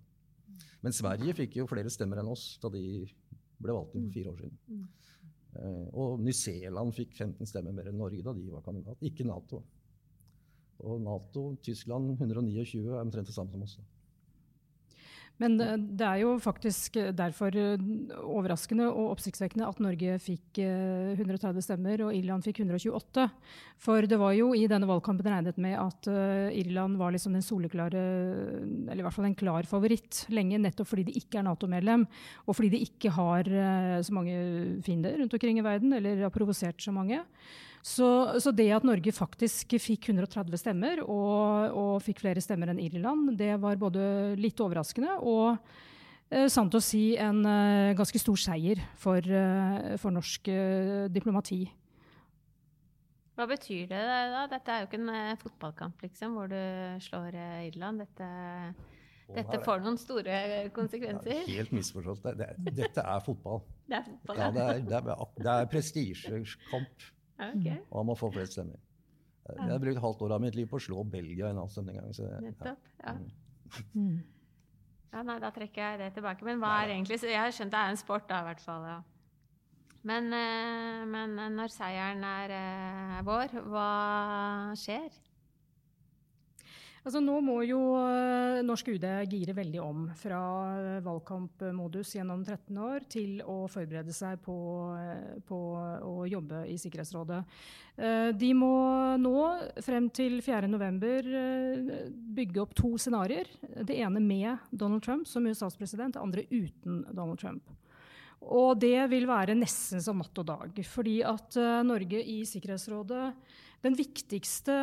Men 0.84 0.96
Sverige 0.96 1.36
fikk 1.38 1.60
jo 1.60 1.68
flere 1.70 1.92
stemmer 1.94 2.22
enn 2.22 2.32
oss 2.32 2.54
da 2.64 2.72
de 2.74 2.84
ble 3.60 3.76
valgt 3.76 3.98
inn 4.00 4.08
for 4.08 4.16
fire 4.16 4.32
år 4.32 4.42
siden. 4.44 4.88
Uh, 5.50 5.86
og 5.98 6.24
Ny-Zealand 6.24 6.94
fikk 6.96 7.16
15 7.18 7.50
stemmer 7.50 7.76
mer 7.76 7.90
enn 7.92 8.00
Norge 8.00 8.24
da 8.26 8.34
de 8.38 8.48
var 8.54 8.64
kandidat. 8.66 9.02
Ikke 9.06 9.28
Nato. 9.28 9.62
Og 10.88 11.02
Nato, 11.04 11.50
Tyskland 11.66 12.14
129 12.16 12.86
er 12.88 13.02
omtrent 13.02 13.28
det 13.28 13.36
samme 13.36 13.52
som 13.52 13.66
oss. 13.66 13.80
Da. 13.80 13.99
Men 15.40 15.56
det 15.56 16.04
er 16.04 16.20
jo 16.20 16.34
faktisk 16.44 16.98
derfor 17.16 17.56
eh, 17.56 17.84
overraskende 18.20 18.90
og 18.90 19.14
oppsiktsvekkende 19.14 19.68
at 19.70 19.80
Norge 19.84 20.18
fikk 20.20 20.60
130 20.60 21.48
eh, 21.48 21.64
stemmer 21.64 22.04
og 22.04 22.16
Irland 22.16 22.44
fikk 22.44 22.60
128. 22.66 23.28
For 23.80 24.08
det 24.10 24.20
var 24.20 24.34
jo 24.36 24.52
i 24.58 24.66
denne 24.68 24.90
valgkampen 24.90 25.30
regnet 25.32 25.62
med 25.62 25.78
at 25.80 26.10
eh, 26.12 26.60
Irland 26.60 27.00
var 27.00 27.16
liksom 27.16 27.38
den 27.38 27.46
soleklare, 27.46 28.04
eller 28.90 29.00
i 29.00 29.08
hvert 29.08 29.16
fall 29.16 29.30
en 29.30 29.40
klar 29.40 29.70
favoritt 29.70 30.26
lenge, 30.34 30.60
nettopp 30.60 30.92
fordi 30.92 31.08
de 31.08 31.16
ikke 31.22 31.40
er 31.40 31.48
Nato-medlem, 31.48 32.04
og 32.44 32.60
fordi 32.60 32.74
de 32.76 32.84
ikke 32.90 33.14
har 33.16 33.48
så 34.04 34.14
mange 34.16 34.36
fiender 34.84 35.16
rundt 35.22 35.34
omkring 35.36 35.60
i 35.62 35.66
verden, 35.66 35.96
eller 35.96 36.26
har 36.26 36.36
provosert 36.36 36.84
så 36.84 36.92
mange. 36.96 37.22
Så, 37.86 38.08
så, 38.44 38.52
det 38.52 38.68
at 38.76 38.84
Norge 38.88 39.14
faktisk 39.16 39.78
fikk 39.80 40.10
130 40.12 40.60
stemmer, 40.60 41.02
og, 41.06 41.72
og, 41.72 41.94
fikk 42.04 42.20
flere 42.26 42.44
stemmer 42.44 42.74
enn 42.74 42.82
Irland, 42.84 43.38
det 43.40 43.54
var 43.62 43.80
både 43.80 44.36
litt 44.40 44.60
overraskende 44.60 45.16
og 45.24 45.56
eh, 46.28 46.50
sant 46.52 46.76
å 46.76 46.82
si 46.84 47.14
en 47.16 47.40
eh, 47.48 47.96
ganske 47.98 48.20
stor 48.20 48.42
seier 48.50 48.84
for, 49.00 49.24
eh, 49.24 49.96
for 50.02 50.16
norsk 50.16 50.52
eh, 50.52 51.06
diplomati. 51.14 51.64
Hva 53.40 53.46
betyr 53.48 53.86
det 53.88 54.00
da? 54.04 54.42
Dette 54.52 54.74
er 54.74 54.82
jo 54.82 54.88
ikke 54.90 55.00
en 55.00 55.12
eh, 55.14 55.36
fotballkamp 55.40 56.02
liksom, 56.04 56.34
hvor 56.36 56.50
du 56.52 56.60
slår 57.06 57.38
eh, 57.40 57.68
Irland. 57.70 58.04
Dette, 58.04 58.28
dette 59.38 59.62
får 59.64 59.86
noen 59.86 60.00
store 60.02 60.42
konsekvenser. 60.76 61.46
Ja, 61.46 61.62
helt 61.62 61.72
misforstått. 61.78 62.28
Det, 62.36 62.50
det, 62.60 62.74
dette 62.82 63.06
er 63.08 63.24
fotball. 63.24 63.64
Det 63.90 63.98
er 63.98 64.04
fotball, 64.06 64.38
ja. 64.38 64.50
det 64.54 64.66
er, 64.68 64.84
det 64.86 64.98
er, 65.00 65.48
er 65.56 65.70
prestisjekamp. 65.72 67.08
Okay. 67.40 67.80
Og 67.90 68.02
han 68.02 68.10
må 68.10 68.16
få 68.20 68.32
flest 68.36 68.58
stemmer. 68.58 68.82
Jeg 69.50 69.72
har 69.72 69.80
brukt 69.82 70.02
halvt 70.04 70.26
år 70.26 70.34
av 70.36 70.44
mitt 70.44 70.58
liv 70.58 70.68
på 70.70 70.78
å 70.78 70.84
slå 70.84 71.04
Belgia 71.10 71.48
i 71.48 71.56
en 71.56 71.62
avstemning 71.64 71.98
en 71.98 72.10
gang. 72.10 72.18
Så, 72.18 72.28
Nettopp, 72.44 72.92
ja. 73.02 73.14
Mm. 73.96 74.20
ja. 75.14 75.24
Nei, 75.26 75.38
da 75.42 75.54
trekker 75.56 75.82
jeg 75.82 76.02
det 76.04 76.12
tilbake. 76.18 76.46
Men 76.46 76.62
hva 76.62 76.76
er 76.84 76.94
egentlig 76.94 77.18
Jeg 77.24 77.40
har 77.40 77.56
skjønt 77.56 77.74
det 77.74 77.80
er 77.80 77.96
en 77.96 78.04
sport, 78.04 78.28
da, 78.30 78.44
i 78.44 78.50
hvert 78.52 78.62
fall. 78.66 78.86
ja. 78.90 79.00
Men, 80.08 80.30
eh, 80.32 81.02
men 81.12 81.34
når 81.58 81.74
seieren 81.74 82.22
er 82.24 82.54
eh, 82.56 83.18
vår, 83.28 83.58
hva 83.68 83.90
skjer? 84.80 85.10
Altså, 87.00 87.22
nå 87.24 87.38
må 87.42 87.62
jo 87.64 87.80
uh, 87.96 88.60
norsk 88.62 88.90
UD 88.92 89.06
gire 89.32 89.54
veldig 89.56 89.80
om 89.82 90.02
fra 90.20 90.40
valgkampmodus 91.04 92.12
gjennom 92.18 92.44
13 92.44 92.80
år 92.84 93.06
til 93.12 93.40
å 93.48 93.64
forberede 93.72 94.14
seg 94.14 94.42
på, 94.44 94.56
på 95.48 95.60
jobbe 96.32 96.64
i 96.70 96.78
Sikkerhetsrådet. 96.80 97.44
de 98.40 98.50
må 98.56 98.72
nå, 99.20 99.36
frem 99.84 100.10
til 100.16 100.40
4.11, 100.46 102.14
bygge 102.36 102.62
opp 102.64 102.76
to 102.78 102.94
scenarioer. 102.98 103.50
Det 103.84 103.98
ene 104.00 104.22
med 104.24 104.72
Donald 104.72 105.04
Trump 105.04 105.28
som 105.28 105.48
USAs 105.48 105.76
president, 105.76 106.14
det 106.16 106.24
andre 106.24 106.46
uten 106.50 107.04
Donald 107.12 107.40
Trump. 107.42 107.64
Og 108.40 108.78
det 108.80 109.10
vil 109.12 109.28
være 109.28 109.58
nesten 109.58 110.00
som 110.02 110.22
natt 110.22 110.38
og 110.40 110.48
dag. 110.48 110.84
Fordi 110.88 111.18
at 111.28 111.58
Norge 111.86 112.22
i 112.24 112.40
Sikkerhetsrådet 112.48 113.34
den 113.80 113.96
viktigste, 113.96 114.76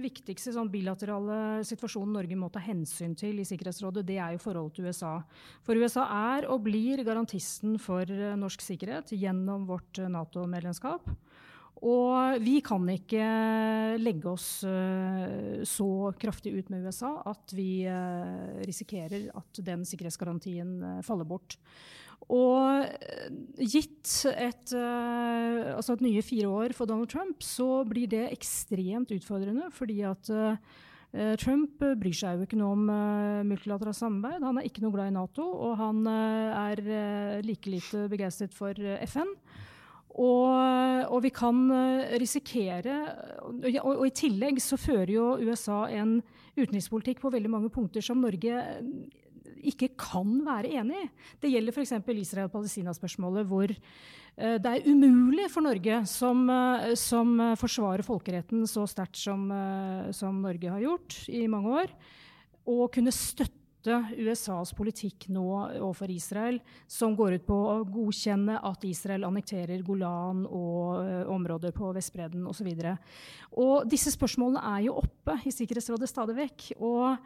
viktigste 0.00 0.54
sånn 0.54 0.70
bilaterale 0.72 1.60
situasjonen 1.68 2.16
Norge 2.16 2.38
må 2.40 2.48
ta 2.52 2.62
hensyn 2.64 3.12
til 3.18 3.42
i 3.42 3.46
Sikkerhetsrådet, 3.48 4.06
det 4.08 4.16
er 4.16 4.32
jo 4.36 4.42
forholdet 4.42 4.78
til 4.78 4.88
USA. 4.88 5.12
For 5.66 5.76
USA 5.76 6.06
er 6.36 6.48
og 6.48 6.64
blir 6.64 7.04
garantisten 7.04 7.76
for 7.82 8.08
eh, 8.08 8.36
norsk 8.38 8.64
sikkerhet 8.64 9.12
gjennom 9.12 9.66
vårt 9.68 10.00
eh, 10.00 10.08
Nato-medlemskap. 10.12 11.10
Og 11.82 12.38
vi 12.44 12.60
kan 12.62 12.84
ikke 12.92 13.24
legge 13.98 14.28
oss 14.30 14.60
så 14.62 15.88
kraftig 16.22 16.52
ut 16.54 16.68
med 16.70 16.84
USA 16.86 17.10
at 17.26 17.54
vi 17.58 17.82
risikerer 18.68 19.32
at 19.34 19.58
den 19.66 19.82
sikkerhetsgarantien 19.88 21.02
faller 21.02 21.26
bort. 21.26 21.56
Og 22.30 22.84
eh, 22.84 23.32
gitt 23.58 24.12
et, 24.30 24.74
uh, 24.76 25.74
altså 25.74 25.96
et 25.96 26.04
nye 26.06 26.22
fire 26.24 26.50
år 26.50 26.76
for 26.76 26.86
Donald 26.86 27.10
Trump, 27.10 27.42
så 27.42 27.82
blir 27.88 28.10
det 28.10 28.28
ekstremt 28.30 29.12
utfordrende. 29.14 29.70
Fordi 29.74 30.00
at 30.06 30.30
uh, 30.30 30.54
Trump 31.40 31.82
bryr 32.00 32.14
seg 32.16 32.38
jo 32.38 32.46
ikke 32.46 32.56
noe 32.56 32.72
om 32.72 32.86
multilateralt 33.44 33.98
samarbeid. 33.98 34.46
Han 34.46 34.60
er 34.60 34.68
ikke 34.68 34.80
noe 34.80 34.94
glad 34.94 35.10
i 35.10 35.12
Nato, 35.12 35.44
og 35.44 35.74
han 35.76 36.06
er 36.08 36.80
like 37.44 37.68
lite 37.68 38.06
begeistret 38.08 38.56
for 38.56 38.72
FN. 39.04 39.34
Og, 40.12 40.48
og, 41.12 41.18
vi 41.24 41.28
kan 41.36 41.60
risikere 42.20 42.96
og, 43.44 43.68
og, 43.80 44.02
i 44.08 44.14
tillegg 44.16 44.60
så 44.60 44.76
fører 44.80 45.12
jo 45.12 45.26
USA 45.44 45.82
en 45.92 46.18
utenrikspolitikk 46.56 47.20
på 47.20 47.32
veldig 47.32 47.52
mange 47.52 47.68
punkter 47.72 48.04
som 48.04 48.24
Norge 48.24 48.64
ikke 49.70 49.92
kan 50.00 50.40
være 50.46 50.72
enig 50.80 51.04
i. 51.04 51.10
Det 51.42 51.52
gjelder 51.52 51.76
f.eks. 51.76 51.94
Israel-Palestina-spørsmålet, 52.24 53.46
hvor 53.48 53.72
uh, 53.72 54.56
det 54.58 54.74
er 54.74 54.90
umulig 54.90 55.48
for 55.52 55.64
Norge, 55.64 56.02
som, 56.10 56.44
uh, 56.50 56.92
som 56.98 57.34
forsvarer 57.60 58.06
folkeretten 58.06 58.66
så 58.70 58.86
sterkt 58.90 59.20
som, 59.22 59.48
som, 60.16 60.42
Norge 60.42 60.70
har 60.70 60.82
gjort 60.82 61.18
i 61.30 61.46
mange 61.50 61.74
år, 61.82 61.98
å 62.68 62.86
kunne 62.92 63.14
støtte 63.14 63.60
USAs 64.14 64.70
politikk 64.78 65.26
nå 65.34 65.42
overfor 65.80 66.10
Israel, 66.14 66.60
som 66.86 67.16
går 67.18 67.40
ut 67.40 67.46
på 67.48 67.56
å 67.56 67.78
godkjenne 67.82 68.60
at 68.62 68.84
Israel 68.86 69.26
annekterer 69.26 69.82
Golan 69.82 70.44
og 70.46 71.26
områder 71.34 71.74
på 71.74 71.90
Vestbredden 71.96 72.46
osv. 72.46 72.70
Disse 73.90 74.14
spørsmålene 74.14 74.62
er 74.76 74.84
jo 74.86 75.00
oppe 75.02 75.40
i 75.42 75.54
Sikkerhetsrådet 75.54 76.10
stadig 76.10 76.38
vekk. 76.38 76.68
og 76.78 77.18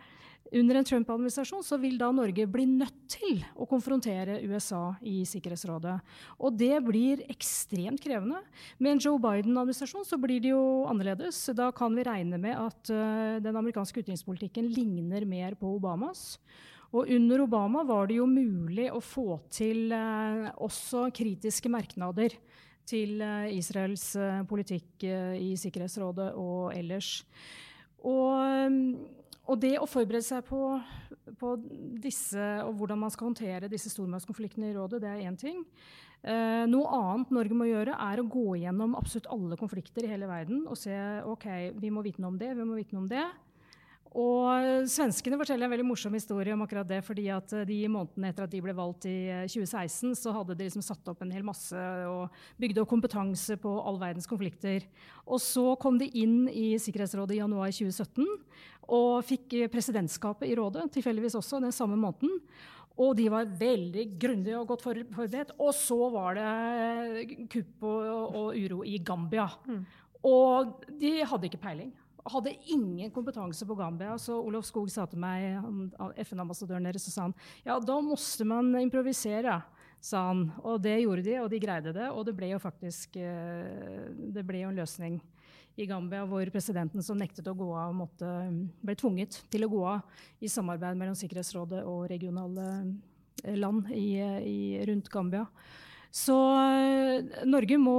under 0.52 0.78
en 0.78 0.84
Trump-administrasjon 0.86 1.64
så 1.64 1.78
vil 1.80 1.96
da 1.98 2.08
Norge 2.14 2.46
bli 2.50 2.66
nødt 2.68 3.06
til 3.10 3.40
å 3.58 3.66
konfrontere 3.68 4.38
USA 4.46 4.94
i 5.02 5.20
Sikkerhetsrådet. 5.26 5.96
Og 6.38 6.54
det 6.58 6.76
blir 6.86 7.24
ekstremt 7.32 8.02
krevende. 8.02 8.42
Med 8.78 8.94
en 8.94 9.02
Joe 9.02 9.20
Biden-administrasjon 9.22 10.06
så 10.06 10.18
blir 10.22 10.42
det 10.44 10.52
jo 10.52 10.86
annerledes. 10.90 11.40
Da 11.56 11.72
kan 11.74 11.96
vi 11.96 12.06
regne 12.06 12.38
med 12.42 12.54
at 12.58 12.92
uh, 12.94 13.38
den 13.42 13.58
amerikanske 13.58 14.04
utenrikspolitikken 14.04 14.70
ligner 14.74 15.26
mer 15.28 15.58
på 15.58 15.76
Obamas. 15.76 16.38
Og 16.94 17.10
under 17.12 17.42
Obama 17.42 17.82
var 17.86 18.06
det 18.06 18.20
jo 18.20 18.28
mulig 18.30 18.86
å 18.94 19.02
få 19.02 19.40
til 19.50 19.90
uh, 19.90 20.52
også 20.62 21.08
kritiske 21.16 21.72
merknader 21.72 22.38
til 22.86 23.18
uh, 23.18 23.50
Israels 23.50 24.12
politikk 24.46 25.02
i 25.02 25.56
Sikkerhetsrådet 25.58 26.30
og 26.38 26.70
ellers. 26.76 27.24
Og, 28.06 28.94
og 29.46 29.60
det 29.62 29.76
å 29.78 29.86
forberede 29.88 30.26
seg 30.26 30.44
på, 30.48 30.60
på, 31.38 31.52
disse, 32.02 32.42
og 32.66 32.74
hvordan 32.80 33.00
man 33.04 33.12
skal 33.14 33.30
håndtere 33.30 33.70
disse 33.70 33.92
stormaktskonfliktene 33.92 34.72
i 34.72 34.76
rådet, 34.76 35.00
det 35.04 35.12
er 35.12 35.24
én 35.28 35.38
ting. 35.38 35.62
Eh, 36.26 36.64
noe 36.66 36.90
annet 36.96 37.32
Norge 37.34 37.56
må 37.58 37.68
gjøre, 37.68 37.94
er 37.94 38.22
å 38.22 38.28
gå 38.30 38.56
gjennom 38.62 38.96
absolutt 38.98 39.28
alle 39.30 39.58
konflikter 39.60 40.06
i 40.06 40.10
hele 40.10 40.28
verden 40.30 40.64
og 40.66 40.78
se 40.80 40.96
ok, 41.28 41.46
vi 41.78 41.92
må 41.94 42.02
vite 42.06 42.22
noe 42.24 42.34
om 42.34 42.40
det, 42.40 42.50
vi 42.58 42.66
må 42.66 42.78
vite 42.78 42.96
noe 42.96 43.04
om 43.04 43.10
det. 43.10 43.26
Og 44.16 44.86
Svenskene 44.88 45.36
forteller 45.36 45.66
en 45.66 45.72
veldig 45.74 45.84
morsom 45.90 46.14
historie 46.16 46.54
om 46.54 46.62
akkurat 46.64 46.88
det. 46.88 47.02
fordi 47.04 47.26
at 47.28 47.52
eh, 47.52 47.66
de 47.68 47.82
månedene 47.92 48.30
etter 48.30 48.46
at 48.46 48.52
de 48.52 48.62
ble 48.64 48.72
valgt 48.76 49.04
i 49.10 49.44
2016, 49.44 50.08
eh, 50.08 50.16
så 50.16 50.32
hadde 50.32 50.56
de 50.56 50.68
liksom 50.68 50.84
satt 50.84 51.10
opp 51.12 51.20
en 51.20 51.34
hel 51.34 51.44
masse 51.44 51.82
og 52.08 52.32
bygde 52.56 52.80
opp 52.80 52.88
kompetanse 52.94 53.58
på 53.60 53.74
all 53.76 54.00
verdens 54.00 54.28
konflikter. 54.30 54.86
Og 55.26 55.42
så 55.44 55.74
kom 55.82 56.00
de 56.00 56.08
inn 56.16 56.46
i 56.48 56.78
Sikkerhetsrådet 56.80 57.36
i 57.36 57.42
januar 57.42 57.74
2017 57.74 58.24
og 58.96 59.26
fikk 59.26 59.58
presidentskapet 59.72 60.48
i 60.48 60.56
rådet 60.56 60.86
tilfeldigvis 60.94 61.36
også 61.36 61.60
den 61.60 61.74
samme 61.74 61.98
måneden. 62.00 62.40
Og 62.96 63.12
de 63.18 63.26
var 63.28 63.50
veldig 63.60 64.06
grundige 64.16 64.56
og 64.56 64.70
godt 64.70 64.86
forberedt. 64.86 65.52
Og 65.60 65.74
så 65.76 65.98
var 66.14 66.38
det 66.38 67.36
kupp 67.52 67.84
og, 67.84 68.40
og 68.40 68.56
uro 68.56 68.80
i 68.88 68.96
Gambia. 69.04 69.50
Mm. 69.68 69.84
Og 70.24 70.86
de 70.96 71.18
hadde 71.20 71.50
ikke 71.50 71.60
peiling 71.60 71.92
hadde 72.32 72.54
ingen 72.72 73.10
kompetanse 73.14 73.66
på 73.66 73.76
Gambia. 73.78 74.16
Så 74.18 74.38
Olof 74.40 74.66
Skog 74.68 74.90
sa 74.92 75.06
til 75.10 75.20
meg, 75.22 75.60
FN-ambassadøren 76.24 76.88
deres, 76.88 77.06
og 77.08 77.14
sa 77.14 77.26
han 77.28 77.36
ja, 77.66 77.78
da 77.80 78.00
måtte 78.04 78.46
man 78.48 78.74
improvisere. 78.80 79.62
sa 80.00 80.26
han. 80.28 80.50
Og 80.62 80.80
det 80.82 81.00
gjorde 81.00 81.24
de, 81.26 81.38
og 81.40 81.50
de 81.50 81.58
greide 81.62 81.92
det. 81.96 82.10
Og 82.10 82.26
det 82.26 82.36
ble 82.36 82.52
jo 82.52 82.62
faktisk 82.62 83.16
eh, 83.16 84.12
det 84.14 84.44
ble 84.46 84.62
jo 84.62 84.70
en 84.70 84.78
løsning 84.78 85.20
i 85.76 85.86
Gambia 85.86 86.24
hvor 86.28 86.48
presidenten 86.52 87.04
som 87.04 87.18
nektet 87.20 87.48
å 87.50 87.56
gå 87.56 87.68
av, 87.76 87.92
måtte, 87.96 88.28
ble 88.80 88.94
tvunget 88.96 89.42
til 89.52 89.66
å 89.66 89.72
gå 89.72 89.82
av 89.96 90.22
i 90.40 90.48
samarbeid 90.48 90.96
mellom 90.96 91.16
Sikkerhetsrådet 91.18 91.82
og 91.84 92.06
regionale 92.12 92.68
eh, 93.44 93.56
land 93.58 93.90
i, 93.92 94.16
i, 94.20 94.56
rundt 94.88 95.10
Gambia. 95.12 95.44
Så 96.16 96.36
eh, 96.70 97.44
Norge 97.44 97.76
må 97.82 97.98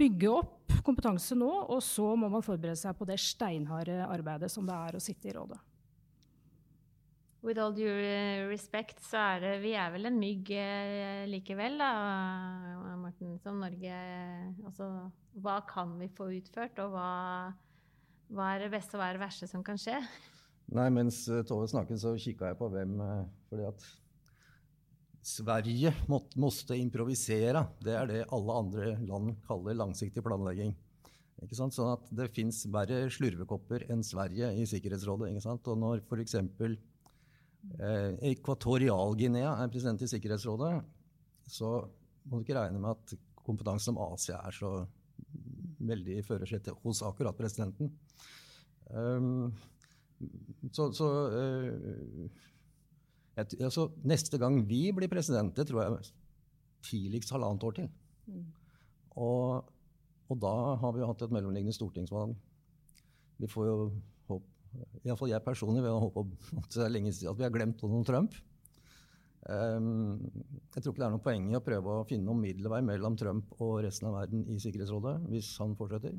bygge 0.00 0.32
opp 0.32 0.61
kompetanse 0.86 1.36
nå, 1.38 1.50
og 1.72 1.82
så 1.84 2.12
må 2.18 2.30
man 2.32 2.44
forberede 2.44 2.78
seg 2.78 2.96
på 2.98 3.06
det 3.08 3.18
steinharde 3.22 4.02
arbeidet 4.06 4.50
som 4.52 4.66
det 4.68 4.76
er 4.76 4.98
å 4.98 5.02
sitte 5.02 5.30
i 5.30 5.36
rådet. 5.36 5.58
With 7.42 7.58
all 7.58 7.72
due 7.74 7.90
eh, 7.90 8.44
respect, 8.46 9.00
så 9.02 9.18
er 9.18 9.40
det 9.42 9.54
Vi 9.64 9.72
er 9.74 9.90
vel 9.90 10.06
en 10.06 10.18
mygg 10.20 10.52
eh, 10.54 11.24
likevel, 11.26 11.74
da, 11.80 11.88
Morten, 13.00 13.34
som 13.42 13.58
Norge 13.58 13.96
Altså, 14.62 14.86
hva 15.42 15.56
kan 15.66 15.96
vi 15.98 16.06
få 16.14 16.30
utført, 16.36 16.78
og 16.84 16.94
hva, 16.94 17.08
hva 18.30 18.52
er 18.54 18.62
det 18.62 18.70
beste 18.76 18.94
og 18.94 19.02
hva 19.02 19.10
er 19.10 19.18
det 19.18 19.24
verste 19.24 19.50
som 19.50 19.66
kan 19.66 19.80
skje? 19.80 19.98
Nei, 20.72 20.86
mens 20.94 21.24
Tove 21.48 21.66
snakket, 21.68 21.98
så 22.04 22.14
kikka 22.14 22.52
jeg 22.52 22.60
på 22.62 22.70
hvem 22.70 22.94
fordi 23.50 23.66
at 23.66 23.90
Sverige 25.22 25.92
måtte 26.10 26.74
improvisere. 26.74 27.66
Det 27.82 27.94
er 27.94 28.08
det 28.10 28.22
alle 28.34 28.56
andre 28.58 28.94
land 29.06 29.36
kaller 29.46 29.76
langsiktig 29.78 30.24
planlegging. 30.26 30.74
Ikke 31.42 31.58
sant? 31.58 31.74
Sånn 31.74 31.92
at 31.94 32.08
Det 32.10 32.28
fins 32.34 32.64
verre 32.70 33.04
slurvekopper 33.10 33.86
enn 33.90 34.02
Sverige 34.06 34.50
i 34.58 34.66
Sikkerhetsrådet. 34.68 35.30
Ikke 35.30 35.44
sant? 35.44 35.66
Og 35.70 35.78
når 35.78 36.02
f.eks. 36.06 36.36
Eh, 36.42 38.10
Ekvatorial-Guinea 38.32 39.54
er 39.62 39.70
president 39.70 40.02
i 40.02 40.10
Sikkerhetsrådet, 40.10 40.74
så 41.46 41.70
må 42.26 42.38
du 42.38 42.46
ikke 42.46 42.58
regne 42.58 42.82
med 42.82 42.96
at 42.96 43.14
kompetansen 43.46 43.94
om 43.94 44.14
Asia 44.14 44.40
er 44.42 44.54
så 44.54 44.72
veldig 45.82 46.18
i 46.18 46.24
førersetet 46.26 46.78
hos 46.82 47.02
akkurat 47.06 47.38
presidenten. 47.38 47.90
Um, 48.90 49.52
så, 50.70 50.90
så 50.94 51.08
uh, 51.32 52.26
jeg, 53.36 53.58
altså, 53.64 53.88
neste 54.04 54.38
gang 54.40 54.58
vi 54.68 54.84
blir 54.94 55.10
president, 55.10 55.54
det 55.56 55.66
tror 55.68 55.82
jeg 55.84 56.12
tidligst 56.84 57.32
halvannet 57.32 57.64
år 57.64 57.76
til. 57.78 57.90
Mm. 58.26 58.46
Og, 59.22 59.68
og, 60.28 60.38
da 60.40 60.54
har 60.80 60.94
vi 60.94 61.02
jo 61.02 61.10
hatt 61.10 61.24
et 61.24 61.34
mellomliggende 61.34 61.76
stortingsvalg. 61.76 62.34
Vi 63.42 63.50
får 63.50 63.68
jo 63.68 63.76
håp 64.30 64.48
Iallfall 65.04 65.32
jeg 65.32 65.44
personlig 65.44 65.82
vil 65.84 66.00
håpe 66.00 66.24
at 66.62 66.74
det 66.76 66.84
er 66.86 66.92
lenge 66.94 67.12
siden 67.12 67.32
at 67.32 67.40
vi 67.40 67.46
har 67.46 67.54
glemt 67.54 67.80
Donald 67.80 68.08
Trump. 68.08 68.36
Um, 69.42 70.20
jeg 70.70 70.84
tror 70.84 70.92
ikke 70.92 71.00
det 71.00 71.06
er 71.08 71.14
noe 71.16 71.24
poeng 71.24 71.48
i 71.50 71.56
å 71.58 71.64
prøve 71.66 71.96
å 71.98 72.04
finne 72.06 72.28
noen 72.28 72.44
middelvei 72.44 72.78
mellom 72.86 73.16
Trump 73.18 73.56
og 73.58 73.80
resten 73.82 74.06
av 74.06 74.20
verden 74.20 74.44
i 74.54 74.60
Sikkerhetsrådet 74.62 75.16
hvis 75.32 75.48
han 75.58 75.74
fortsetter. 75.78 76.14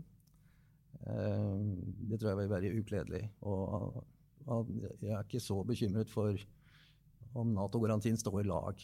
Um, 1.07 1.77
det 2.09 2.19
tror 2.19 2.33
jeg 2.33 2.41
vil 2.41 2.51
være 2.51 2.73
ukledelig. 2.81 3.23
Og, 3.47 4.03
og 4.51 4.73
jeg 4.75 5.15
er 5.15 5.23
ikke 5.23 5.41
så 5.43 5.61
bekymret 5.67 6.11
for 6.11 6.35
om 7.39 7.53
Nato-garantien 7.55 8.17
står 8.19 8.41
i 8.41 8.47
lag. 8.49 8.83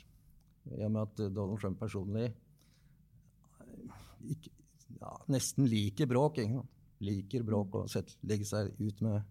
I 0.75 0.83
og 0.85 0.93
med 0.93 1.01
at 1.05 1.21
Donald 1.33 1.59
Trump 1.61 1.79
personlig 1.81 2.27
eh, 2.29 3.99
ikke, 4.35 4.51
ja, 4.99 5.13
nesten 5.31 5.67
liker 5.69 6.09
bråk. 6.09 6.41
Ikke? 6.43 6.63
Liker 7.05 7.45
bråk 7.47 7.79
og 7.79 7.91
sett, 7.91 8.15
legger 8.27 8.49
seg 8.49 8.73
ut 8.81 9.03
med, 9.05 9.21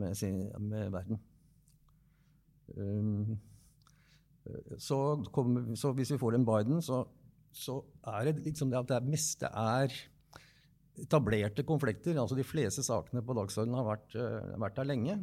med, 0.00 0.16
sin, 0.18 0.42
med 0.66 0.90
verden. 0.94 1.20
Um, 2.74 3.36
så, 4.82 4.98
kom, 5.34 5.60
så, 5.78 5.92
hvis 5.94 6.12
vi 6.14 6.18
får 6.18 6.36
en 6.38 6.46
Biden, 6.46 6.82
så, 6.82 7.04
så 7.54 7.78
er 8.16 8.28
det 8.28 8.44
liksom 8.48 8.72
det 8.72 8.80
at 8.80 8.90
det 8.90 9.14
meste 9.14 9.50
er 9.50 9.94
etablerte 11.02 11.62
konflikter. 11.68 12.18
altså 12.18 12.38
De 12.38 12.46
fleste 12.46 12.82
sakene 12.86 13.22
på 13.22 13.36
dagsordenen 13.36 13.78
har 13.78 13.88
vært, 13.92 14.18
uh, 14.18 14.54
vært 14.62 14.78
der 14.80 14.90
lenge. 14.90 15.18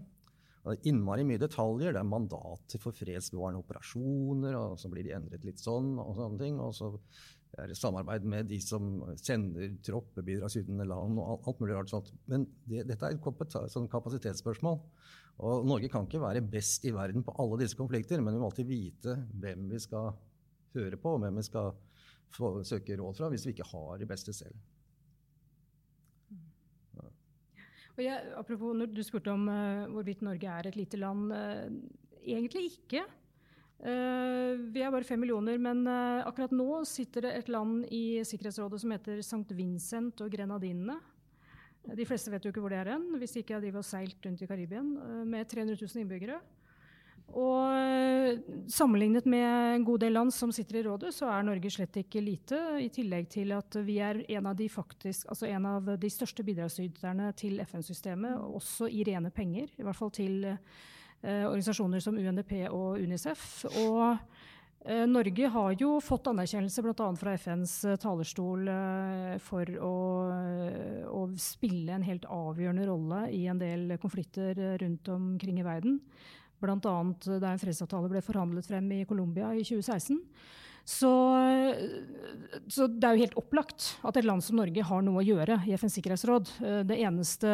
Det 0.64 0.74
er 0.78 0.90
innmari 0.94 1.26
mye 1.28 1.42
detaljer. 1.42 1.92
Det 1.92 2.00
er 2.00 2.08
mandater 2.08 2.80
for 2.80 2.96
fredsbevarende 2.96 3.60
operasjoner, 3.60 4.56
og 4.56 4.78
så 4.80 4.92
blir 4.92 5.04
de 5.04 5.16
endret 5.18 5.44
litt 5.44 5.60
sånn, 5.60 5.98
og 6.00 6.16
sånne 6.16 6.40
ting. 6.40 6.60
Og 6.64 6.72
så 6.78 6.94
er 7.60 7.70
det 7.70 7.78
samarbeid 7.78 8.24
med 8.26 8.48
de 8.50 8.60
som 8.64 9.02
sender 9.20 9.76
troppebidragsytende 9.86 10.88
land, 10.88 11.20
og 11.20 11.50
alt 11.50 11.60
mulig 11.62 11.76
rart 11.76 11.92
sånt. 11.92 12.14
Men 12.32 12.48
det, 12.64 12.86
dette 12.90 13.10
er 13.10 13.20
et 13.20 13.58
sånn 13.76 13.92
kapasitetsspørsmål. 13.92 14.80
Og 15.44 15.68
Norge 15.68 15.90
kan 15.92 16.08
ikke 16.08 16.22
være 16.24 16.46
best 16.46 16.86
i 16.88 16.94
verden 16.96 17.26
på 17.26 17.36
alle 17.42 17.60
disse 17.64 17.78
konflikter, 17.78 18.22
men 18.22 18.36
vi 18.36 18.42
må 18.42 18.48
alltid 18.48 18.70
vite 18.70 19.18
hvem 19.42 19.68
vi 19.74 19.82
skal 19.84 20.14
høre 20.78 21.00
på, 21.00 21.18
og 21.18 21.26
hvem 21.26 21.42
vi 21.42 21.46
skal 21.46 21.74
få, 22.34 22.56
søke 22.66 22.98
råd 22.98 23.20
fra, 23.20 23.30
hvis 23.34 23.46
vi 23.48 23.56
ikke 23.56 23.68
har 23.74 24.00
de 24.00 24.10
beste 24.10 24.34
selv. 24.36 24.56
Jeg, 28.02 28.32
apropos 28.40 28.74
når 28.74 28.90
du 28.90 29.04
spurte 29.06 29.30
om 29.34 29.46
uh, 29.46 29.86
hvorvidt 29.94 30.24
Norge 30.26 30.50
er 30.50 30.70
et 30.70 30.78
lite 30.80 30.98
land. 30.98 31.30
Uh, 31.30 31.70
egentlig 32.26 32.72
ikke. 32.72 33.04
Uh, 33.84 34.58
vi 34.74 34.82
er 34.82 34.94
bare 34.94 35.06
fem 35.06 35.20
millioner, 35.22 35.60
men 35.62 35.86
akkurat 36.24 36.54
nå 36.56 36.84
sitter 36.88 37.28
det 37.28 37.34
et 37.38 37.52
land 37.52 37.84
i 37.94 38.24
Sikkerhetsrådet 38.26 38.80
som 38.82 38.94
heter 38.96 39.20
St. 39.22 39.58
Vincent 39.58 40.24
og 40.24 40.32
Grenadinene. 40.34 40.98
De 41.84 42.06
fleste 42.08 42.32
vet 42.32 42.46
jo 42.46 42.54
ikke 42.54 42.64
hvor 42.64 42.72
det 42.72 42.80
er 42.80 42.94
hen, 42.94 43.10
hvis 43.20 43.36
ikke 43.42 43.58
de 43.58 43.68
driver 43.68 43.82
og 43.82 43.86
seilt 43.90 44.24
rundt 44.24 44.42
i 44.42 44.48
Karibia, 44.48 44.82
med 44.82 45.50
300 45.52 45.76
000 45.76 46.06
innbyggere. 46.06 46.38
Og 47.34 47.74
eh, 47.74 48.38
sammenlignet 48.70 49.26
med 49.26 49.48
en 49.48 49.86
god 49.88 50.04
del 50.04 50.14
land 50.14 50.34
som 50.36 50.52
sitter 50.54 50.80
i 50.80 50.84
rådet, 50.86 51.10
så 51.16 51.32
er 51.34 51.46
Norge 51.48 51.72
slett 51.74 51.98
ikke 52.04 52.22
lite. 52.22 52.60
I 52.84 52.92
tillegg 52.94 53.30
til 53.34 53.56
at 53.58 53.78
vi 53.86 53.98
er 54.06 54.22
en 54.38 54.52
av 54.52 54.58
de, 54.60 54.68
faktisk, 54.70 55.26
altså 55.32 55.50
en 55.50 55.66
av 55.66 55.94
de 55.98 56.12
største 56.14 56.46
bidragsyterne 56.46 57.32
til 57.40 57.64
FN-systemet, 57.66 58.38
også 58.38 58.90
i 58.92 59.06
rene 59.08 59.34
penger. 59.34 59.72
I 59.80 59.88
hvert 59.88 59.98
fall 59.98 60.14
til 60.14 60.44
eh, 60.46 61.46
organisasjoner 61.48 62.04
som 62.04 62.20
UNDP 62.22 62.68
og 62.70 63.02
UNICEF. 63.02 63.48
Og 63.82 64.04
eh, 64.86 65.08
Norge 65.10 65.50
har 65.56 65.74
jo 65.82 65.96
fått 66.06 66.30
anerkjennelse 66.30 66.86
bl.a. 66.86 67.10
fra 67.18 67.34
FNs 67.40 67.76
eh, 67.88 67.98
talerstol 68.04 68.70
eh, 68.76 69.34
for 69.42 69.74
å, 69.90 69.98
eh, 70.38 71.02
å, 71.10 71.26
spille 71.42 71.98
en 71.98 72.06
helt 72.06 72.30
avgjørende 72.30 72.88
rolle 72.92 73.26
i 73.34 73.48
en 73.50 73.66
del 73.66 73.98
konflikter 73.98 74.78
rundt 74.86 75.10
omkring 75.18 75.64
i 75.64 75.68
verden. 75.72 75.98
Bl.a. 76.64 76.78
da 76.80 77.52
en 77.52 77.62
fredsavtale 77.62 78.12
ble 78.12 78.24
forhandlet 78.26 78.68
frem 78.68 78.90
i 78.96 79.04
Colombia 79.10 79.52
i 79.54 79.66
2016. 79.68 80.20
Så, 80.84 81.10
så, 82.68 82.90
det 82.92 83.08
er 83.08 83.16
jo 83.16 83.24
helt 83.24 83.38
opplagt 83.40 83.94
at 84.04 84.18
et 84.20 84.26
land 84.28 84.44
som 84.44 84.58
Norge 84.60 84.84
har 84.84 85.06
noe 85.06 85.22
å 85.22 85.28
gjøre 85.28 85.62
i 85.68 85.76
FNs 85.78 85.96
sikkerhetsråd. 85.96 86.50
Det 86.90 86.98
eneste 87.00 87.54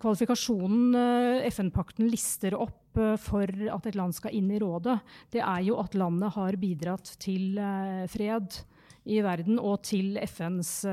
kvalifikasjonen 0.00 0.94
eh, 0.96 1.48
FN-pakten 1.50 2.08
lister 2.10 2.56
opp 2.56 2.98
eh, 3.00 3.16
for 3.20 3.48
at 3.74 3.88
et 3.88 3.98
land 3.98 4.14
skal 4.16 4.34
inn 4.36 4.50
i 4.52 4.60
rådet, 4.62 4.98
det 5.34 5.42
er 5.42 5.64
jo 5.66 5.78
at 5.82 5.96
landet 5.98 6.34
har 6.36 6.58
bidratt 6.60 7.14
til 7.22 7.58
eh, 7.60 8.04
fred 8.10 8.62
i 9.02 9.18
verden 9.24 9.58
og 9.58 9.82
til 9.82 10.14
FNs 10.22 10.84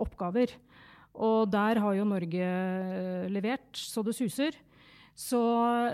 oppgaver. 0.00 0.54
Og 1.20 1.50
der 1.52 1.76
har 1.84 1.92
jo 1.92 2.06
Norge 2.08 2.46
levert 3.28 3.76
så 3.76 4.00
det 4.02 4.14
suser. 4.16 4.56
Så, 5.14 5.40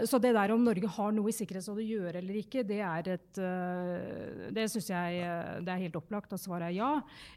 så, 0.08 0.16
det 0.16 0.30
der 0.32 0.52
om 0.54 0.62
Norge 0.64 0.88
har 0.88 1.10
noe 1.12 1.28
i 1.28 1.34
Sikkerhetsrådet 1.36 1.82
å 1.84 1.88
gjøre 1.90 2.20
eller 2.22 2.38
ikke, 2.40 2.62
det 2.64 2.78
er 2.80 3.10
et 3.12 3.40
uh, 3.44 4.46
Det 4.56 4.64
syns 4.72 4.88
jeg 4.88 5.18
uh, 5.20 5.58
det 5.60 5.74
er 5.74 5.82
helt 5.82 5.98
opplagt 6.00 6.32
at 6.32 6.40
svaret 6.40 6.70
er 6.70 6.78
ja. 6.78 6.88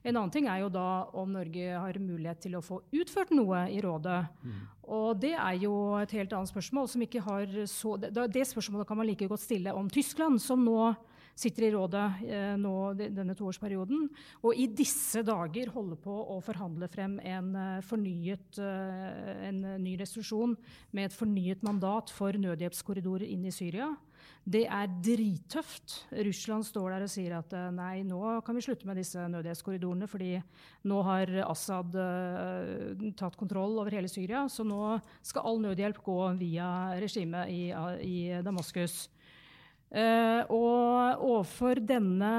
En 0.08 0.15
annen 0.15 0.32
ting 0.32 0.48
er 0.48 0.62
jo 0.62 0.69
da 0.72 0.88
om 1.19 1.34
Norge 1.36 1.76
har 1.76 2.00
mulighet 2.00 2.39
til 2.46 2.56
å 2.56 2.63
få 2.63 2.80
utført 2.96 3.34
noe 3.36 3.65
i 3.67 3.82
rådet. 3.84 4.22
Mm. 4.48 4.62
Og 4.96 5.10
det 5.19 5.34
er 5.36 5.58
jo 5.60 5.74
et 6.00 6.15
helt 6.15 6.32
annet 6.38 6.54
spørsmål. 6.54 6.88
som 6.88 7.04
ikke 7.04 7.26
har 7.28 7.52
så, 7.67 7.98
det, 8.00 8.13
det 8.32 8.48
spørsmålet 8.48 8.88
kan 8.88 9.00
man 9.00 9.10
like 9.12 9.28
godt 9.28 9.43
stille 9.43 9.76
om 9.76 9.91
Tyskland, 9.91 10.39
som 10.39 10.63
nå 10.63 10.93
sitter 11.36 11.67
i 11.67 11.72
rådet 11.74 12.06
eh, 12.28 12.54
nå 12.62 12.76
denne 13.00 13.36
toårsperioden, 13.38 14.08
og 14.46 14.60
i 14.60 14.67
disse 14.69 15.24
dager 15.26 15.72
holder 15.74 16.00
på 16.02 16.13
å 16.36 16.39
forhandle 16.46 16.89
frem 16.91 17.17
en, 17.26 17.52
eh, 17.58 17.84
fornyet, 17.86 18.60
eh, 18.62 19.48
en 19.50 19.62
ny 19.82 19.98
resolusjon 20.00 20.56
med 20.93 21.10
et 21.10 21.17
fornyet 21.17 21.65
mandat 21.65 22.13
for 22.13 22.38
nødhjelpskorridorer 22.38 23.26
inn 23.30 23.48
i 23.50 23.54
Syria. 23.54 23.91
Det 24.43 24.63
er 24.72 24.91
drittøft. 25.04 26.04
Russland 26.24 26.63
står 26.67 26.93
der 26.93 27.06
og 27.06 27.12
sier 27.12 27.34
at 27.38 27.52
nei, 27.76 28.04
nå 28.08 28.38
kan 28.43 28.56
vi 28.56 28.63
slutte 28.63 28.88
med 28.88 29.00
disse 29.00 29.19
nødhjelpskorridorene, 29.32 30.08
fordi 30.08 30.36
nå 30.88 31.00
har 31.08 31.32
Assad 31.48 31.96
uh, 31.96 33.12
tatt 33.19 33.36
kontroll 33.39 33.80
over 33.80 33.91
hele 33.96 34.12
Syria, 34.12 34.46
så 34.52 34.63
nå 34.67 34.98
skal 35.24 35.48
all 35.48 35.60
nødhjelp 35.63 36.00
gå 36.04 36.17
via 36.39 36.67
regimet 37.04 37.52
i, 37.52 37.62
i 38.04 38.43
Damaskus. 38.43 39.10
Uh, 39.94 40.42
og 40.50 41.20
overfor 41.22 41.78
denne 41.78 42.30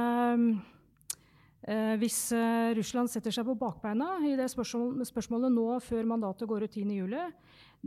uh, 1.62 1.94
Hvis 2.00 2.32
uh, 2.34 2.72
Russland 2.74 3.06
setter 3.12 3.30
seg 3.30 3.46
på 3.46 3.54
bakbeina 3.60 4.16
i 4.26 4.32
det 4.34 4.48
spørsmål, 4.50 5.04
spørsmålet 5.06 5.54
nå 5.54 5.68
før 5.84 6.08
mandatet 6.10 6.50
går 6.50 6.66
ut 6.66 6.74
10.7, 6.74 7.14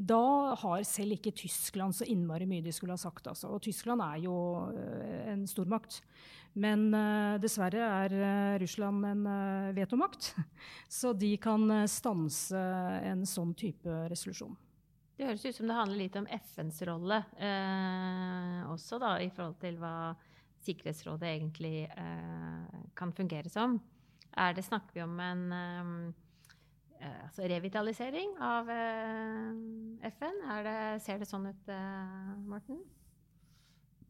da 0.07 0.21
har 0.61 0.85
selv 0.87 1.17
ikke 1.17 1.35
Tyskland 1.35 1.97
så 1.97 2.07
innmari 2.07 2.47
mye 2.47 2.63
de 2.63 2.71
skulle 2.71 2.95
ha 2.95 3.01
sagt. 3.01 3.27
Altså. 3.27 3.49
Og 3.51 3.61
Tyskland 3.65 4.01
er 4.05 4.21
jo 4.23 4.35
en 5.33 5.43
stormakt. 5.49 5.99
Men 6.57 6.87
dessverre 7.41 7.81
er 8.05 8.61
Russland 8.61 9.05
en 9.09 9.25
vetomakt, 9.77 10.31
så 10.99 11.11
de 11.17 11.33
kan 11.41 11.65
stanse 11.89 12.61
en 13.09 13.25
sånn 13.29 13.53
type 13.57 13.99
resolusjon. 14.13 14.55
Det 15.17 15.25
høres 15.25 15.45
ut 15.47 15.57
som 15.57 15.69
det 15.69 15.75
handler 15.77 15.97
litt 15.97 16.17
om 16.19 16.27
FNs 16.29 16.79
rolle 16.85 17.17
eh, 17.41 18.59
også, 18.69 18.99
da, 19.01 19.15
i 19.25 19.31
forhold 19.33 19.57
til 19.63 19.79
hva 19.81 20.13
Sikkerhetsrådet 20.61 21.29
egentlig 21.31 21.87
eh, 21.89 22.77
kan 22.97 23.13
fungere 23.15 23.49
som. 23.49 23.79
Er 24.37 24.53
det, 24.53 24.65
snakker 24.67 24.93
vi 24.93 25.03
om 25.05 25.17
en 25.23 25.43
eh, 25.55 25.91
eh 27.01 27.19
altså 27.25 27.49
revitalisering 27.49 28.35
av 28.45 28.69
eh, 28.69 30.07
FN? 30.11 30.41
Det, 30.67 30.77
ser 31.05 31.21
det 31.21 31.29
sånn 31.29 31.49
ut, 31.49 31.69
eh, 31.73 32.33
Morten? 32.51 32.83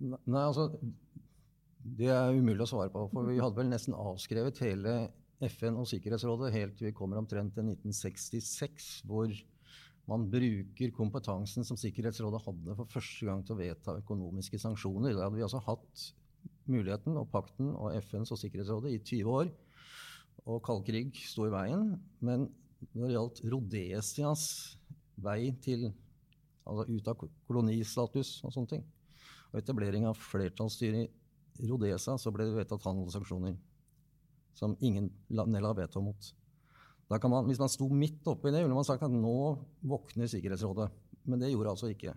Nei, 0.03 0.43
altså 0.43 0.69
Det 1.87 2.09
er 2.11 2.35
umulig 2.35 2.65
å 2.65 2.71
svare 2.73 2.91
på. 2.91 3.07
For 3.13 3.31
vi 3.31 3.39
hadde 3.39 3.61
vel 3.61 3.71
nesten 3.71 3.95
avskrevet 3.95 4.59
hele 4.65 4.97
FN 5.39 5.77
og 5.79 5.87
Sikkerhetsrådet 5.87 6.51
helt 6.55 6.75
til 6.79 6.89
vi 6.89 6.97
kommer 6.97 7.21
omtrent 7.21 7.55
til 7.55 7.69
1966, 7.69 9.05
hvor 9.07 9.31
man 10.07 10.23
bruker 10.31 10.93
kompetansen 10.95 11.65
som 11.67 11.79
Sikkerhetsrådet 11.79 12.39
hadde 12.45 12.75
for 12.77 12.91
første 12.91 13.27
gang 13.27 13.43
til 13.43 13.57
å 13.57 13.59
vedta 13.59 13.97
økonomiske 13.99 14.59
sanksjoner. 14.61 15.15
Da 15.15 15.25
hadde 15.25 15.39
vi 15.39 15.43
altså 15.43 15.59
hatt 15.65 16.05
muligheten 16.71 17.17
og 17.19 17.27
pakten 17.31 17.73
og 17.75 17.95
FNs 17.99 18.31
og 18.31 18.39
Sikkerhetsrådet 18.39 18.93
i 18.95 19.01
20 19.03 19.33
år. 19.41 19.51
Og 20.47 20.61
kald 20.63 20.85
krig 20.87 21.17
sto 21.27 21.47
i 21.47 21.51
veien. 21.51 21.97
Men 22.23 22.47
når 22.93 23.03
det 23.03 23.15
gjaldt 23.17 23.43
Rhodesias 23.51 24.45
vei 25.19 25.51
til 25.63 25.89
altså 26.67 26.87
ut 26.87 27.11
av 27.11 27.27
kolonistatus 27.47 28.37
og 28.45 28.53
sånne 28.53 28.71
ting, 28.75 28.87
og 29.51 29.59
etablering 29.61 30.07
av 30.07 30.19
flertallsstyre 30.19 31.05
i 31.07 31.67
Rhodesia, 31.67 32.17
så 32.19 32.31
ble 32.31 32.47
det 32.47 32.57
vedtatt 32.57 32.85
handelssanksjoner 32.87 33.55
som 34.57 34.75
ingen 34.79 35.09
la 35.29 35.73
veto 35.77 36.01
mot. 36.01 36.31
Man, 37.07 37.45
hvis 37.47 37.59
man 37.61 37.71
sto 37.71 37.87
midt 37.87 38.25
oppi 38.27 38.51
det, 38.51 38.65
ville 38.65 38.75
man 38.75 38.87
sagt 38.87 39.05
at 39.05 39.13
nå 39.13 39.37
våkner 39.87 40.27
Sikkerhetsrådet. 40.27 40.89
Men 41.27 41.39
det 41.39 41.53
gjorde 41.53 41.71
altså 41.71 41.91
ikke. 41.91 42.13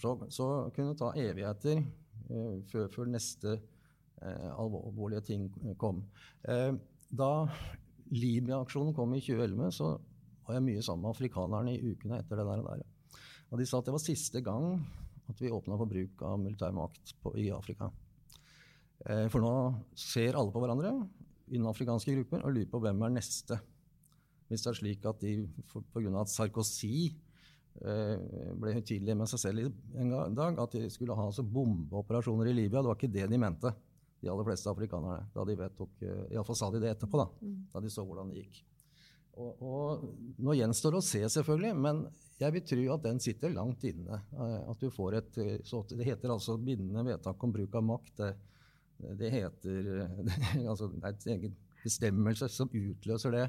Så, 0.00 0.14
så 0.32 0.46
kunne 0.72 0.94
det 0.94 1.00
ta 1.00 1.10
evigheter 1.20 1.82
eh, 1.82 2.56
før, 2.70 2.88
før, 2.92 3.10
neste 3.12 3.58
eh, 4.22 4.50
alvorlige 4.56 5.26
ting 5.28 5.50
kom. 5.80 6.00
Eh, 6.48 6.72
da 7.12 7.32
Libya-aksjonen 8.14 8.94
kom 8.96 9.12
i 9.16 9.20
2011, 9.20 9.74
så 9.76 9.90
var 10.44 10.56
jeg 10.56 10.64
mye 10.64 10.84
sammen 10.84 11.04
med 11.04 11.14
afrikanerne 11.14 11.74
i 11.74 11.92
ukene 11.92 12.20
etter 12.20 12.40
det 12.40 12.46
der. 12.48 12.84
Og, 13.50 13.58
de 13.60 13.68
sa 13.68 13.80
at 13.80 13.88
det 13.88 13.94
var 13.96 14.04
siste 14.04 14.40
gang 14.44 14.78
at 15.28 15.40
vi 15.40 15.52
åpna 15.52 15.76
for 15.80 15.88
bruk 15.88 16.24
av 16.24 16.40
militær 16.40 16.72
makt 16.76 17.14
på, 17.20 17.34
i 17.40 17.50
Afrika. 17.52 17.90
Eh, 19.04 19.26
for 19.32 19.44
nå 19.44 19.52
ser 19.98 20.36
alle 20.36 20.52
på 20.52 20.64
hverandre 20.64 20.96
innen 21.52 21.68
afrikanske 21.68 22.12
grupper 22.16 22.44
og 22.44 22.54
lurer 22.56 22.72
på 22.72 22.80
hvem 22.80 23.04
er 23.04 23.16
neste. 23.18 23.60
Hvis 24.48 24.64
det 24.64 24.70
er 24.70 24.78
slik 24.78 25.06
at 25.08 25.22
de 25.24 25.36
pga. 25.72 26.10
at 26.20 26.32
Sarkozy 26.32 27.14
eh, 27.82 28.52
ble 28.60 28.74
høytidelig 28.76 29.16
med 29.18 29.30
seg 29.30 29.42
selv 29.46 29.72
en 29.98 30.36
dag, 30.36 30.60
at 30.60 30.76
de 30.76 30.90
skulle 30.92 31.16
ha 31.16 31.26
altså 31.30 31.46
bombeoperasjoner 31.46 32.50
i 32.52 32.56
Libya, 32.60 32.82
det 32.82 32.90
var 32.90 33.00
ikke 33.00 33.14
det 33.14 33.26
de 33.30 33.40
mente, 33.40 33.72
de 34.20 34.30
aller 34.32 34.46
fleste 34.46 34.70
afrikanerne. 34.70 35.24
Da 35.34 35.46
de 35.48 35.58
vedtok, 35.58 35.96
eh, 36.04 36.22
Iallfall 36.36 36.60
sa 36.60 36.70
de 36.74 36.84
det 36.84 36.94
etterpå, 36.94 37.20
da, 37.22 37.28
mm. 37.40 37.58
da 37.72 37.84
de 37.84 37.92
så 37.92 38.06
hvordan 38.06 38.30
det 38.32 38.44
gikk. 38.44 38.62
Og, 39.34 39.62
og 39.66 40.04
Nå 40.46 40.54
gjenstår 40.54 40.94
det 40.94 41.00
å 41.00 41.04
se, 41.08 41.24
selvfølgelig, 41.34 41.72
men 41.74 42.04
jeg 42.38 42.54
vil 42.54 42.66
tro 42.68 42.84
at 42.94 43.06
den 43.08 43.20
sitter 43.22 43.54
langt 43.54 43.82
inne. 43.88 44.20
Eh, 44.36 44.58
at 44.70 44.80
du 44.82 44.90
får 44.94 45.20
et, 45.22 45.42
så 45.66 45.82
Det 45.90 46.06
heter 46.06 46.36
altså 46.36 46.58
bindende 46.60 47.06
vedtak 47.08 47.42
om 47.42 47.54
bruk 47.54 47.74
av 47.80 47.88
makt. 47.88 48.14
Det, 48.20 48.32
det 49.18 49.32
heter 49.34 49.92
det, 50.28 50.38
altså, 50.70 50.92
det 50.92 51.02
er 51.02 51.16
et 51.16 51.30
egen 51.34 51.60
bestemmelse 51.84 52.48
som 52.52 52.70
utløser 52.70 53.34
det 53.34 53.48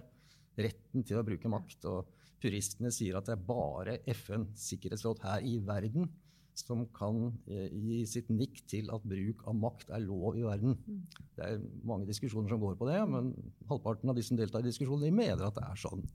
retten 0.57 1.05
til 1.07 1.19
å 1.19 1.25
bruke 1.27 1.51
makt. 1.51 1.87
Og 1.91 2.11
puristene 2.41 2.91
sier 2.93 3.17
at 3.17 3.27
det 3.29 3.35
er 3.35 3.47
bare 3.47 3.99
FNs 4.11 4.69
sikkerhetsråd 4.71 5.23
her 5.25 5.45
i 5.47 5.57
verden 5.65 6.09
som 6.55 6.85
kan 6.95 7.17
eh, 7.51 7.67
gi 7.67 7.97
sitt 8.07 8.29
nikk 8.31 8.61
til 8.69 8.87
at 8.95 9.03
bruk 9.03 9.43
av 9.49 9.57
makt 9.59 9.89
er 9.95 10.03
lov 10.05 10.37
i 10.39 10.45
verden. 10.45 10.77
Det 11.35 11.43
er 11.43 11.65
mange 11.87 12.07
diskusjoner 12.07 12.53
som 12.53 12.61
går 12.61 12.77
på 12.79 12.87
det, 12.87 13.01
men 13.11 13.33
halvparten 13.69 14.11
av 14.11 14.15
de 14.15 14.23
som 14.23 14.39
deltar 14.39 14.63
i 14.63 14.69
diskusjonen, 14.69 15.03
de 15.03 15.11
mener 15.15 15.43
at 15.43 15.57
det 15.57 15.65
er 15.67 15.81
sånn. 15.81 16.05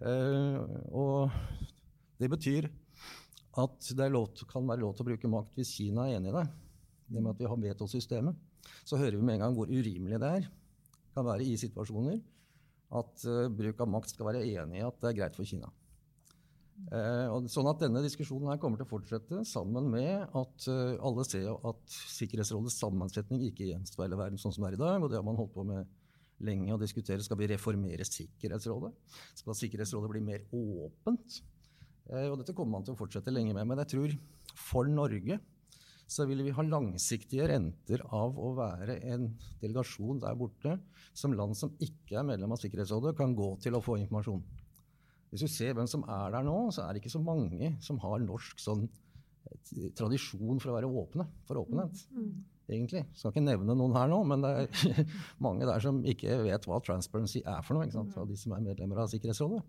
Eh, 0.00 0.56
og 0.96 1.36
det 2.22 2.30
betyr 2.32 2.70
at 3.60 3.92
det 3.98 4.08
lov, 4.08 4.30
kan 4.48 4.64
være 4.64 4.80
lov 4.86 4.96
til 4.96 5.04
å 5.04 5.10
bruke 5.10 5.30
makt 5.30 5.60
hvis 5.60 5.74
Kina 5.76 6.08
er 6.08 6.16
enig 6.16 6.32
i 6.32 6.36
det. 6.38 6.46
Det 7.12 7.20
med 7.20 7.34
at 7.34 7.42
vi 7.42 7.50
har 7.52 7.62
vetosystemet. 7.66 8.48
Så 8.88 8.96
hører 8.96 9.18
vi 9.18 9.26
med 9.26 9.36
en 9.36 9.46
gang 9.46 9.56
hvor 9.56 9.68
urimelig 9.68 10.20
det 10.22 10.34
er. 10.40 10.50
kan 11.12 11.26
være 11.26 11.44
i 11.44 11.58
situasjoner 11.60 12.22
at 12.98 13.24
uh, 13.28 13.46
bruk 13.52 13.80
av 13.80 13.90
makt 13.90 14.12
skal 14.12 14.28
være 14.28 14.42
enig 14.44 14.80
i 14.80 14.84
at 14.86 14.98
det 15.00 15.10
er 15.10 15.18
greit 15.20 15.38
for 15.38 15.48
Kina. 15.48 15.70
Uh, 16.90 17.46
sånn 17.52 17.68
at 17.70 17.82
Denne 17.82 18.02
diskusjonen 18.02 18.50
her 18.50 18.60
kommer 18.60 18.80
til 18.80 18.88
å 18.88 18.90
fortsette, 18.90 19.42
sammen 19.48 19.90
med 19.92 20.24
at 20.38 20.68
uh, 20.68 20.98
alle 21.04 21.24
ser 21.28 21.50
at 21.52 21.96
Sikkerhetsrådets 22.16 22.80
sammensetning 22.82 23.44
ikke 23.48 23.68
gjenspeiler 23.70 24.18
verden 24.18 24.40
sånn 24.40 24.54
som 24.54 24.66
det 24.66 24.72
er 24.72 24.78
i 24.78 24.82
dag. 24.82 24.98
og 24.98 25.12
Det 25.12 25.20
har 25.20 25.26
man 25.26 25.38
holdt 25.38 25.54
på 25.54 25.66
med 25.68 25.88
lenge 26.42 26.74
å 26.74 26.80
diskutere. 26.80 27.22
Skal 27.22 27.38
vi 27.38 27.52
reformere 27.52 28.08
Sikkerhetsrådet? 28.08 28.92
Skal 29.38 29.58
Sikkerhetsrådet 29.58 30.10
bli 30.12 30.24
mer 30.26 30.46
åpent? 30.50 31.42
og 32.12 32.34
Dette 32.40 32.52
kommer 32.56 32.80
man 32.80 32.84
til 32.84 32.96
å 32.96 32.98
fortsette 32.98 33.30
lenge 33.30 33.54
med. 33.54 33.68
Men 33.68 33.78
jeg 33.84 33.92
tror 33.92 34.16
for 34.58 34.90
Norge 34.90 35.38
så 36.12 36.26
ville 36.28 36.44
vi 36.44 36.52
ha 36.54 36.64
langsiktige 36.66 37.46
renter 37.48 38.02
av 38.12 38.36
å 38.36 38.52
være 38.58 38.98
en 39.14 39.30
delegasjon 39.62 40.20
der 40.22 40.36
borte 40.38 40.76
som 41.16 41.34
land 41.36 41.56
som 41.58 41.72
ikke 41.82 42.18
er 42.20 42.26
medlem 42.28 42.52
av 42.52 42.60
Sikkerhetsrådet, 42.60 43.14
kan 43.18 43.34
gå 43.36 43.54
til 43.64 43.76
å 43.76 43.82
få 43.84 43.98
informasjon. 44.00 44.42
Hvis 45.32 45.46
du 45.46 45.48
ser 45.48 45.76
hvem 45.76 45.88
som 45.88 46.04
er 46.04 46.32
der 46.34 46.44
nå, 46.44 46.56
så 46.74 46.84
er 46.84 46.92
det 46.92 47.02
ikke 47.02 47.14
så 47.14 47.22
mange 47.24 47.72
som 47.84 48.00
har 48.02 48.20
norsk 48.20 48.60
sånn 48.60 48.84
eh, 48.84 49.90
tradisjon 49.96 50.60
for 50.60 50.72
å 50.72 50.76
være 50.76 50.90
åpne 51.02 51.28
for 51.48 51.62
åpenhet. 51.62 52.02
Mm. 52.12 52.26
mm. 52.26 52.34
egentlig. 52.76 53.04
Skal 53.16 53.32
ikke 53.32 53.46
nevne 53.46 53.76
noen 53.78 53.96
her 53.96 54.12
nå, 54.12 54.20
men 54.28 54.44
det 54.44 54.52
er 54.52 55.06
mange 55.46 55.68
der 55.68 55.84
som 55.84 56.02
ikke 56.04 56.42
vet 56.44 56.68
hva 56.68 56.82
transparency 56.84 57.40
er 57.40 57.64
for 57.64 57.78
noe. 57.78 57.88
ikke 57.88 57.96
sant? 57.96 58.18
Av 58.20 58.28
de 58.28 58.36
som 58.40 58.52
er 58.56 58.66
medlemmer 58.68 59.00
av 59.04 59.08
Sikkerhetsrådet. 59.12 59.64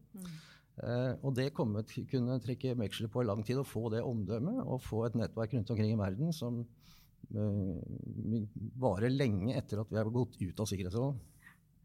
Uh, 0.73 1.13
og 1.21 1.35
det 1.37 1.51
kommer 1.53 1.85
til 1.85 2.07
kunne 2.09 2.39
trekke 2.41 2.71
veksler 2.79 3.11
på 3.13 3.21
i 3.21 3.27
lang 3.27 3.43
tid 3.45 3.59
å 3.61 3.67
få 3.67 3.91
det 3.93 3.99
omdømmet 4.01 4.63
og 4.63 4.81
få 4.81 5.03
et 5.05 5.17
nettverk 5.19 5.51
rundt 5.53 5.69
omkring 5.69 5.91
i 5.93 5.99
verden 5.99 6.33
som 6.33 6.63
uh, 6.63 7.75
varer 8.81 9.13
lenge 9.13 9.53
etter 9.53 9.83
at 9.83 9.91
vi 9.93 9.99
har 9.99 10.09
gått 10.09 10.39
ut 10.41 10.63
av 10.63 10.69
Sikkerhetsrådet. 10.71 11.29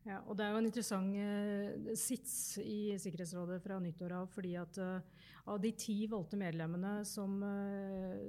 Ja, 0.09 0.23
og 0.25 0.39
Det 0.39 0.47
er 0.47 0.55
jo 0.55 0.61
en 0.63 0.69
interessant 0.71 1.19
uh, 1.21 1.91
sits 2.01 2.33
i 2.63 2.97
Sikkerhetsrådet 2.97 3.59
fra 3.61 3.77
nyttår 3.85 4.15
av. 4.23 4.31
fordi 4.33 4.55
at 4.57 4.81
Av 4.81 5.61
de 5.61 5.75
ti 5.77 5.99
valgte 6.09 6.41
medlemmene 6.41 7.05
som, 7.09 7.39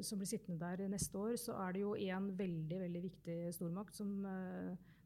som, 0.04 0.20
blir 0.20 0.28
sittende 0.28 0.60
der 0.60 0.92
neste 0.92 1.18
år, 1.20 1.34
så 1.40 1.56
er 1.64 1.74
det 1.76 1.82
jo 1.82 1.96
én 1.96 2.30
veldig 2.36 2.80
veldig 2.80 3.02
viktig 3.04 3.40
stormakt 3.56 3.96
som 3.96 4.14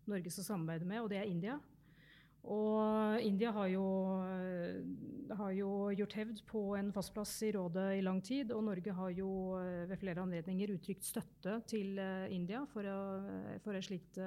Norge 0.05 0.29
skal 0.29 0.45
samarbeide 0.45 0.85
med, 0.85 1.01
og 1.01 1.09
det 1.09 1.17
er 1.17 1.29
India. 1.29 1.57
Og 2.51 3.21
India 3.23 3.53
har 3.55 3.69
jo, 3.71 3.83
har 5.31 5.43
har 5.43 5.53
jo 5.55 5.69
gjort 5.95 6.15
hevd 6.17 6.41
på 6.49 6.61
en 6.77 6.89
fast 6.93 7.13
plass 7.15 7.31
i 7.47 7.51
rådet 7.55 7.85
i 7.97 8.03
lang 8.03 8.19
tid. 8.23 8.51
Og 8.51 8.63
Norge 8.65 8.95
har 8.97 9.13
jo 9.15 9.29
eh, 9.59 9.85
ved 9.89 9.99
flere 10.01 10.23
anledninger 10.23 10.73
uttrykt 10.75 11.07
støtte 11.07 11.59
til 11.69 11.99
eh, 12.01 12.27
India 12.35 12.63
for, 12.73 12.87
å, 12.87 12.99
for 13.63 13.77
et 13.77 13.87
slikt 13.87 14.19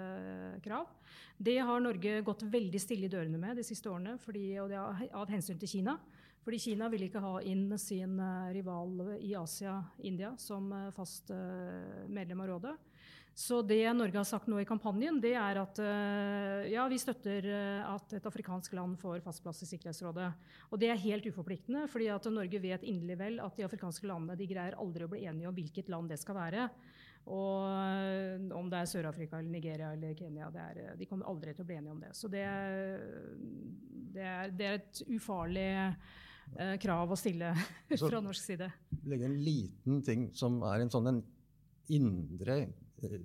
krav. 0.64 0.88
Det 1.36 1.58
har 1.60 1.82
Norge 1.82 2.20
gått 2.24 2.46
veldig 2.52 2.80
stille 2.80 3.08
i 3.08 3.12
dørene 3.12 3.40
med 3.40 3.60
de 3.60 3.66
siste 3.66 3.90
årene, 3.92 4.16
fordi, 4.22 4.48
og 4.62 4.72
det 4.72 4.80
er 4.80 5.16
av 5.16 5.32
hensyn 5.32 5.60
til 5.60 5.76
Kina. 5.76 5.98
Fordi 6.46 6.60
Kina 6.62 6.88
vil 6.88 7.08
ikke 7.08 7.20
ha 7.24 7.40
inn 7.42 7.72
sin 7.82 8.20
rival 8.54 9.18
i 9.18 9.32
Asia, 9.34 9.80
India, 10.06 10.30
som 10.38 10.70
fast 10.94 11.32
medlem 12.06 12.44
av 12.44 12.52
rådet. 12.52 12.76
Så 13.36 13.58
det 13.62 13.82
Norge 13.92 14.16
har 14.16 14.24
sagt 14.24 14.46
nå 14.48 14.56
i 14.62 14.64
kampanjen, 14.64 15.18
det 15.20 15.34
er 15.36 15.58
at 15.60 15.76
uh, 15.84 16.62
ja, 16.72 16.86
vi 16.88 16.96
støtter 16.96 17.44
uh, 17.52 17.90
at 17.92 18.14
et 18.16 18.28
afrikansk 18.30 18.72
land 18.78 18.94
får 18.96 19.20
fast 19.26 19.42
plass 19.44 19.58
i 19.60 19.66
Sikkerhetsrådet. 19.68 20.30
Og 20.70 20.80
det 20.80 20.88
er 20.88 21.02
helt 21.02 21.28
uforpliktende, 21.28 21.82
fordi 21.92 22.06
at 22.14 22.28
Norge 22.32 22.62
vet 22.62 22.86
inderlig 22.88 23.18
vel 23.20 23.36
at 23.44 23.58
de 23.58 23.66
afrikanske 23.66 24.08
landene 24.08 24.38
de 24.40 24.46
greier 24.48 24.78
aldri 24.80 25.04
å 25.04 25.10
bli 25.12 25.26
enige 25.28 25.50
om 25.50 25.56
hvilket 25.58 25.90
land 25.92 26.08
det 26.08 26.16
skal 26.22 26.38
være. 26.38 26.64
Og 27.28 27.66
uh, 27.68 28.56
om 28.56 28.72
det 28.72 28.80
er 28.80 28.88
Sør-Afrika 28.94 29.42
eller 29.42 29.52
Nigeria 29.52 29.92
eller 29.92 30.16
Kenya, 30.16 30.48
er, 30.70 30.80
de 30.96 31.10
kommer 31.12 31.28
aldri 31.28 31.52
til 31.52 31.66
å 31.66 31.68
bli 31.68 31.78
enige 31.82 31.92
om 31.92 32.00
det. 32.06 32.14
Så 32.16 32.32
det, 32.32 32.46
det, 34.16 34.24
er, 34.24 34.56
det 34.56 34.70
er, 34.70 34.80
et 34.80 35.02
ufarlig 35.12 35.68
krav 36.80 37.12
å 37.12 37.20
stille 37.20 37.52
fra 38.06 38.24
norsk 38.24 38.48
side. 38.48 38.72
Legge 39.04 39.28
en 39.28 39.38
liten 39.44 40.00
ting 40.08 40.30
som 40.32 40.62
er 40.72 40.86
en 40.86 40.96
sånn 40.96 41.12
en 41.12 41.22
indre 41.92 42.60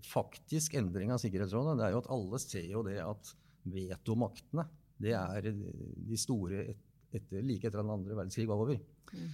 faktisk 0.08 0.76
endring 0.80 1.14
av 1.14 1.22
Sikkerhetsrådet, 1.22 1.78
det 1.80 1.88
er 1.88 1.96
jo 1.96 2.02
at 2.04 2.12
alle 2.14 2.40
ser 2.44 2.68
jo 2.68 2.84
det 2.86 2.98
at 3.04 3.32
vetomaktene 3.72 4.66
det 5.02 5.14
er 5.18 5.48
de 5.52 6.20
store 6.20 6.66
et, 6.74 6.84
etter, 7.12 7.42
like 7.44 7.68
etter 7.68 7.82
den 7.82 7.94
andre 7.94 8.16
verdenskrig 8.16 8.46
var 8.50 8.62
over. 8.62 8.78
Mm. 9.12 9.32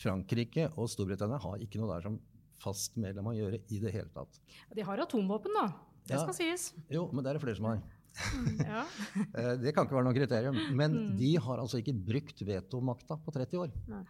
Frankrike 0.00 0.66
og 0.74 0.90
Storbritannia 0.90 1.38
har 1.42 1.62
ikke 1.62 1.80
noe 1.80 1.92
der 1.92 2.04
som 2.08 2.18
fast 2.60 2.98
medlem 3.00 3.30
å 3.30 3.36
gjøre 3.36 3.62
i 3.72 3.78
det 3.82 3.92
hele 3.94 4.10
tatt. 4.12 4.40
De 4.76 4.84
har 4.84 5.00
atomvåpen, 5.04 5.54
da. 5.56 5.68
Det 6.08 6.16
ja. 6.16 6.24
skal 6.24 6.36
sies. 6.36 6.70
Jo, 6.92 7.06
men 7.12 7.24
det 7.24 7.32
er 7.32 7.38
det 7.38 7.44
flere 7.44 7.58
som 7.60 7.70
har. 7.70 7.80
Mm, 8.34 8.58
ja. 8.66 8.84
Eh, 9.38 9.52
det 9.62 9.72
kan 9.74 9.86
ikke 9.86 9.96
være 9.96 10.08
noe 10.08 10.16
kriterium. 10.16 10.58
Men 10.76 10.96
mm. 10.96 11.10
de 11.20 11.30
har 11.44 11.62
altså 11.62 11.80
ikke 11.80 11.94
brukt 11.94 12.42
vetomakta 12.46 13.16
på 13.22 13.34
30 13.36 13.64
år. 13.64 13.74
Nei. 13.92 14.02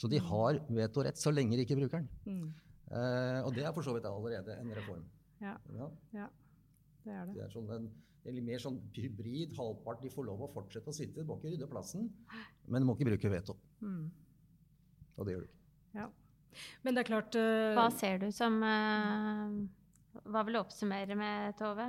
Så 0.00 0.08
de 0.10 0.18
har 0.24 0.58
vetorett 0.72 1.20
så 1.20 1.30
lenge 1.30 1.58
de 1.58 1.66
ikke 1.66 1.78
bruker 1.78 2.02
den. 2.02 2.08
Mm. 2.26 2.71
Uh, 2.92 3.40
og 3.46 3.54
det 3.56 3.64
er 3.64 3.72
for 3.72 3.84
så 3.86 3.94
vidt 3.96 4.06
allerede 4.08 4.56
en 4.60 4.72
reform. 4.76 5.04
Ja, 5.40 5.56
ja. 5.72 5.88
ja 6.12 6.26
det 7.04 7.14
er 7.14 7.28
det. 7.28 7.36
Det 7.38 7.44
er 7.46 7.52
sånn 7.54 7.70
en, 7.72 7.86
en 8.28 8.40
mer 8.46 8.60
sånn 8.62 8.78
hybrid. 8.96 9.54
Halvpart 9.56 10.02
de 10.04 10.10
får 10.12 10.28
lov 10.28 10.44
å 10.44 10.50
fortsette 10.52 10.92
å 10.92 10.96
sitte, 10.96 11.24
må 11.26 11.38
ikke 11.40 11.54
rydde 11.54 11.70
plassen, 11.72 12.10
men 12.68 12.82
de 12.82 12.88
må 12.88 12.96
ikke 12.98 13.08
bruke 13.08 13.32
veto. 13.32 13.56
Mm. 13.80 14.04
Og 15.16 15.26
det 15.26 15.36
gjør 15.36 15.46
de 15.46 15.50
ikke. 15.50 15.62
Ja. 15.96 16.08
Men 16.84 16.96
det 16.96 17.02
er 17.02 17.08
klart 17.08 17.36
uh, 17.40 17.72
Hva 17.76 17.86
ser 17.96 18.18
du 18.20 18.26
som 18.34 18.58
uh, 18.60 19.54
Hva 20.28 20.42
vil 20.44 20.58
du 20.58 20.60
oppsummere 20.60 21.16
med, 21.16 21.56
Tove? 21.56 21.86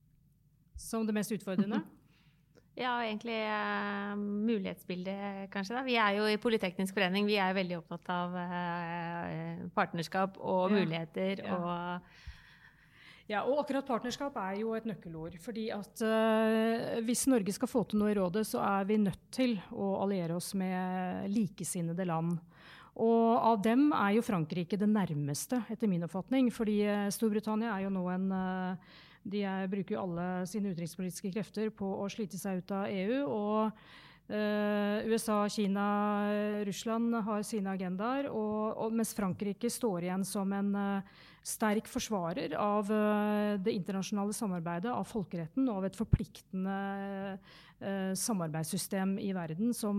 Som 0.88 1.06
det 1.06 1.14
mest 1.16 1.32
utfordrende? 1.32 1.80
Ja, 2.76 2.98
egentlig 3.00 3.38
uh, 3.40 4.12
mulighetsbildet, 4.20 5.48
kanskje. 5.52 5.78
da. 5.78 5.82
Vi 5.86 5.96
er 5.96 6.18
jo 6.18 6.26
i 6.28 6.36
Politeknisk 6.36 6.92
forening 6.96 7.24
vi 7.24 7.38
er 7.40 7.56
veldig 7.56 7.78
opptatt 7.78 8.10
av 8.12 8.36
uh, 8.36 9.62
partnerskap 9.76 10.36
og 10.36 10.66
ja. 10.68 10.80
muligheter 10.82 11.40
ja. 11.40 11.56
og 11.56 12.24
ja, 13.26 13.40
og 13.42 13.58
akkurat 13.64 13.88
partnerskap 13.88 14.36
er 14.38 14.60
jo 14.60 14.76
et 14.76 14.84
nøkkelord. 14.86 15.34
fordi 15.42 15.70
at 15.74 16.02
uh, 16.04 17.00
Hvis 17.02 17.24
Norge 17.26 17.56
skal 17.56 17.70
få 17.70 17.82
til 17.88 17.98
noe 17.98 18.12
i 18.12 18.18
rådet, 18.18 18.44
så 18.46 18.60
er 18.62 18.84
vi 18.86 19.00
nødt 19.02 19.24
til 19.34 19.56
å 19.72 19.96
alliere 20.04 20.36
oss 20.36 20.52
med 20.54 21.32
likesinnede 21.32 22.06
land. 22.06 22.36
Og 23.02 23.40
av 23.40 23.58
dem 23.64 23.88
er 23.96 24.14
jo 24.16 24.24
Frankrike 24.24 24.78
det 24.78 24.88
nærmeste, 24.88 25.64
etter 25.72 25.88
min 25.88 26.04
oppfatning. 26.06 26.52
fordi 26.52 26.78
Storbritannia 27.10 27.72
er 27.74 27.88
jo 27.88 27.96
nå 27.96 28.04
en 28.12 28.30
uh, 28.30 28.94
de 29.26 29.44
er, 29.46 29.70
bruker 29.70 29.96
jo 29.96 30.02
alle 30.04 30.26
sine 30.50 30.72
utenrikspolitiske 30.72 31.32
krefter 31.34 31.70
på 31.74 31.88
å 32.00 32.08
slite 32.12 32.38
seg 32.40 32.62
ut 32.62 32.76
av 32.76 32.90
EU. 32.90 33.22
og 33.26 33.86
Uh, 34.26 35.06
USA, 35.06 35.44
Kina, 35.46 35.84
Russland 36.66 37.14
har 37.14 37.44
sine 37.46 37.70
agendaer, 37.70 38.26
og, 38.26 38.72
og, 38.74 38.94
mens 38.98 39.14
Frankrike 39.14 39.70
står 39.70 40.08
igjen 40.08 40.24
som 40.26 40.50
en 40.50 40.72
uh, 40.74 41.20
sterk 41.46 41.86
forsvarer 41.86 42.56
av 42.58 42.90
uh, 42.90 43.54
det 43.62 43.76
internasjonale 43.78 44.34
samarbeidet, 44.34 44.90
av 44.90 45.06
folkeretten 45.06 45.70
og 45.70 45.78
av 45.78 45.86
et 45.90 45.98
forpliktende 45.98 46.80
samarbeidssystem 48.16 49.18
i 49.20 49.34
verden 49.36 49.74
som 49.76 49.98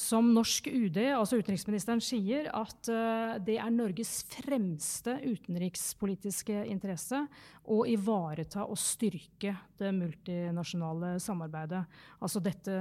som 0.00 0.28
norsk 0.34 0.68
UD, 0.70 0.98
altså 1.14 1.38
utenriksministeren, 1.40 2.02
sier 2.04 2.48
at 2.54 2.90
uh, 2.92 3.36
det 3.42 3.56
er 3.60 3.72
Norges 3.74 4.20
fremste 4.30 5.16
utenrikspolitiske 5.24 6.64
interesse 6.70 7.22
å 7.70 7.82
ivareta 7.88 8.66
og 8.66 8.78
styrke 8.80 9.54
det 9.80 9.92
multinasjonale 9.96 11.14
samarbeidet. 11.22 11.82
Altså 12.20 12.42
dette 12.44 12.76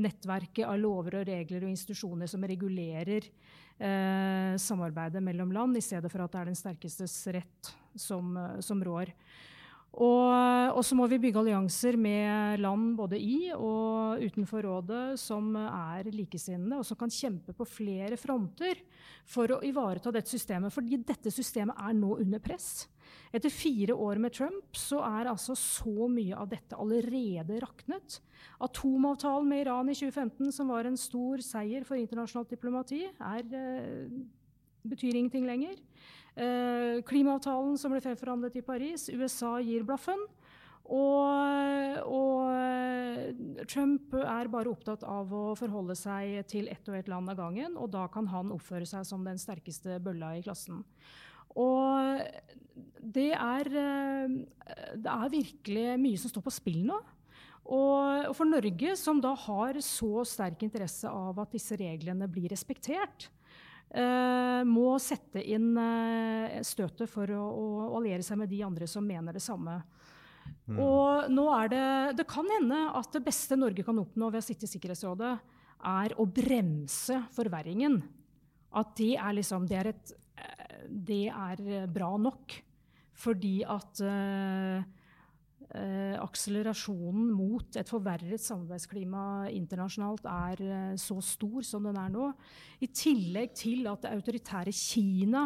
nettverket 0.00 0.66
av 0.68 0.78
lover 0.80 1.20
og 1.20 1.28
regler 1.28 1.64
og 1.64 1.72
institusjoner 1.72 2.28
som 2.30 2.44
regulerer 2.44 3.24
eh, 3.78 4.52
samarbeidet 4.60 5.22
mellom 5.24 5.52
land, 5.54 5.78
i 5.78 5.84
stedet 5.84 6.12
for 6.12 6.24
at 6.24 6.34
det 6.34 6.42
er 6.42 6.50
den 6.50 6.60
sterkestes 6.60 7.16
rett 7.34 7.72
som, 7.96 8.34
uh, 8.36 8.60
som 8.64 8.84
rår. 8.84 9.14
Og, 9.94 10.80
så 10.82 10.96
må 10.98 11.06
vi 11.06 11.20
bygge 11.22 11.38
allianser 11.38 11.94
med 12.00 12.58
land 12.62 12.96
både 12.98 13.18
i 13.20 13.52
og 13.54 14.22
utenfor 14.24 14.66
rådet 14.66 15.04
som 15.22 15.52
er 15.60 16.08
likesinnede, 16.10 16.80
og 16.80 16.86
som 16.88 16.98
kan 16.98 17.12
kjempe 17.14 17.54
på 17.54 17.66
flere 17.68 18.18
fronter 18.18 18.80
for 19.30 19.54
å 19.54 19.60
ivareta 19.62 20.10
dette 20.14 20.32
systemet. 20.32 20.74
Fordi 20.74 20.98
dette 21.06 21.30
systemet 21.30 21.78
er 21.78 21.94
nå 21.94 22.16
under 22.24 22.42
press. 22.42 22.88
Etter 23.34 23.52
fire 23.52 23.94
år 23.94 24.18
med 24.22 24.34
Trump 24.34 24.78
så 24.78 25.00
er 25.06 25.30
altså 25.30 25.54
så 25.58 26.08
mye 26.10 26.34
av 26.38 26.50
dette 26.50 26.78
allerede 26.78 27.60
raknet. 27.62 28.18
Atomavtalen 28.64 29.50
med 29.50 29.64
Iran 29.64 29.90
i 29.90 29.96
2015, 29.98 30.50
som 30.54 30.70
var 30.74 30.88
en 30.88 30.98
stor 30.98 31.42
seier 31.44 31.86
for 31.86 31.98
internasjonalt 32.00 32.50
diplomati, 32.54 33.04
er, 33.14 33.46
eh, 33.54 34.10
betyr 34.88 35.16
ingenting 35.16 35.46
lenger. 35.48 35.76
Eh, 36.34 37.02
klimaavtalen 37.06 37.76
som 37.78 37.94
ble 37.94 38.02
fremforhandlet 38.02 38.58
i 38.58 38.64
Paris, 38.66 39.08
USA 39.12 39.56
gir 39.62 39.86
blaffen. 39.86 40.20
Og, 40.84 42.00
og, 42.12 43.64
Trump 43.70 44.12
er 44.20 44.50
bare 44.52 44.68
opptatt 44.68 45.06
av 45.08 45.30
å 45.32 45.54
forholde 45.56 45.96
seg 45.96 46.42
til 46.50 46.68
ett 46.68 46.90
og 46.90 46.98
ett 46.98 47.08
land 47.08 47.32
av 47.32 47.38
gangen, 47.38 47.78
og 47.80 47.88
da 47.94 48.04
kan 48.12 48.28
han 48.28 48.52
oppføre 48.52 48.84
seg 48.88 49.06
som 49.08 49.24
den 49.24 49.40
sterkeste 49.40 49.96
bølla 50.04 50.34
i 50.36 50.42
klassen. 50.44 50.82
Og 51.56 52.20
det 53.00 53.30
er, 53.32 53.70
eh, 53.70 54.36
det 54.98 55.10
er 55.14 55.32
virkelig 55.32 55.86
mye 56.02 56.20
som 56.20 56.34
står 56.34 56.44
på 56.44 56.52
spill 56.52 56.82
nå. 56.90 57.00
Og 57.64 58.34
for 58.36 58.44
Norge, 58.44 58.92
som 59.00 59.22
da 59.24 59.32
har 59.34 59.78
så 59.80 60.24
sterk 60.28 60.66
interesse 60.66 61.08
av 61.08 61.38
at 61.40 61.54
disse 61.54 61.78
reglene 61.80 62.28
blir 62.28 62.50
respektert, 62.52 63.30
må 64.66 64.96
sette 64.98 65.42
inn 65.54 65.76
uh, 65.78 66.56
støtet 66.66 67.06
for 67.10 67.30
å, 67.30 67.42
å, 67.44 67.66
alliere 67.98 68.24
seg 68.26 68.40
med 68.40 68.50
de 68.50 68.62
andre 68.66 68.88
som 68.90 69.04
mener 69.06 69.36
det 69.36 69.42
samme. 69.44 69.76
Mm. 70.66 70.78
Og 70.80 71.30
nå 71.32 71.44
er 71.58 71.70
det, 71.72 71.86
det 72.20 72.26
kan 72.28 72.48
hende 72.48 72.80
at 72.96 73.12
det 73.14 73.22
beste 73.26 73.58
Norge 73.60 73.84
kan 73.86 74.00
oppnå 74.00 74.30
ved 74.32 74.40
å 74.40 74.46
sitte 74.46 74.66
i 74.68 74.72
Sikkerhetsrådet, 74.72 75.32
er 75.84 76.14
å 76.20 76.24
bremse 76.24 77.20
forverringen. 77.34 77.98
At 78.74 78.94
det 78.98 79.14
er, 79.18 79.34
liksom, 79.36 79.68
det 79.68 79.78
er, 79.78 79.90
et, 79.92 80.14
eh, 80.40 80.84
det 80.88 81.24
er 81.28 81.86
bra 81.92 82.14
nok. 82.18 82.56
Fordi 83.14 83.58
at 83.70 84.00
uh, 84.02 84.80
eh, 85.78 86.14
akselerasjonen 86.22 87.28
mot 87.34 87.76
et 87.78 87.90
forverret 87.90 88.42
samarbeidsklima 88.42 89.50
internasjonalt 89.54 90.26
er 90.30 90.62
eh, 90.64 90.94
så 91.00 91.18
stor 91.24 91.66
som 91.66 91.86
den 91.88 91.98
er 92.00 92.10
nå. 92.14 92.30
I 92.84 92.88
tillegg 92.94 93.54
til 93.58 93.86
at 93.90 94.04
det 94.04 94.14
autoritære 94.14 94.74
Kina 94.74 95.44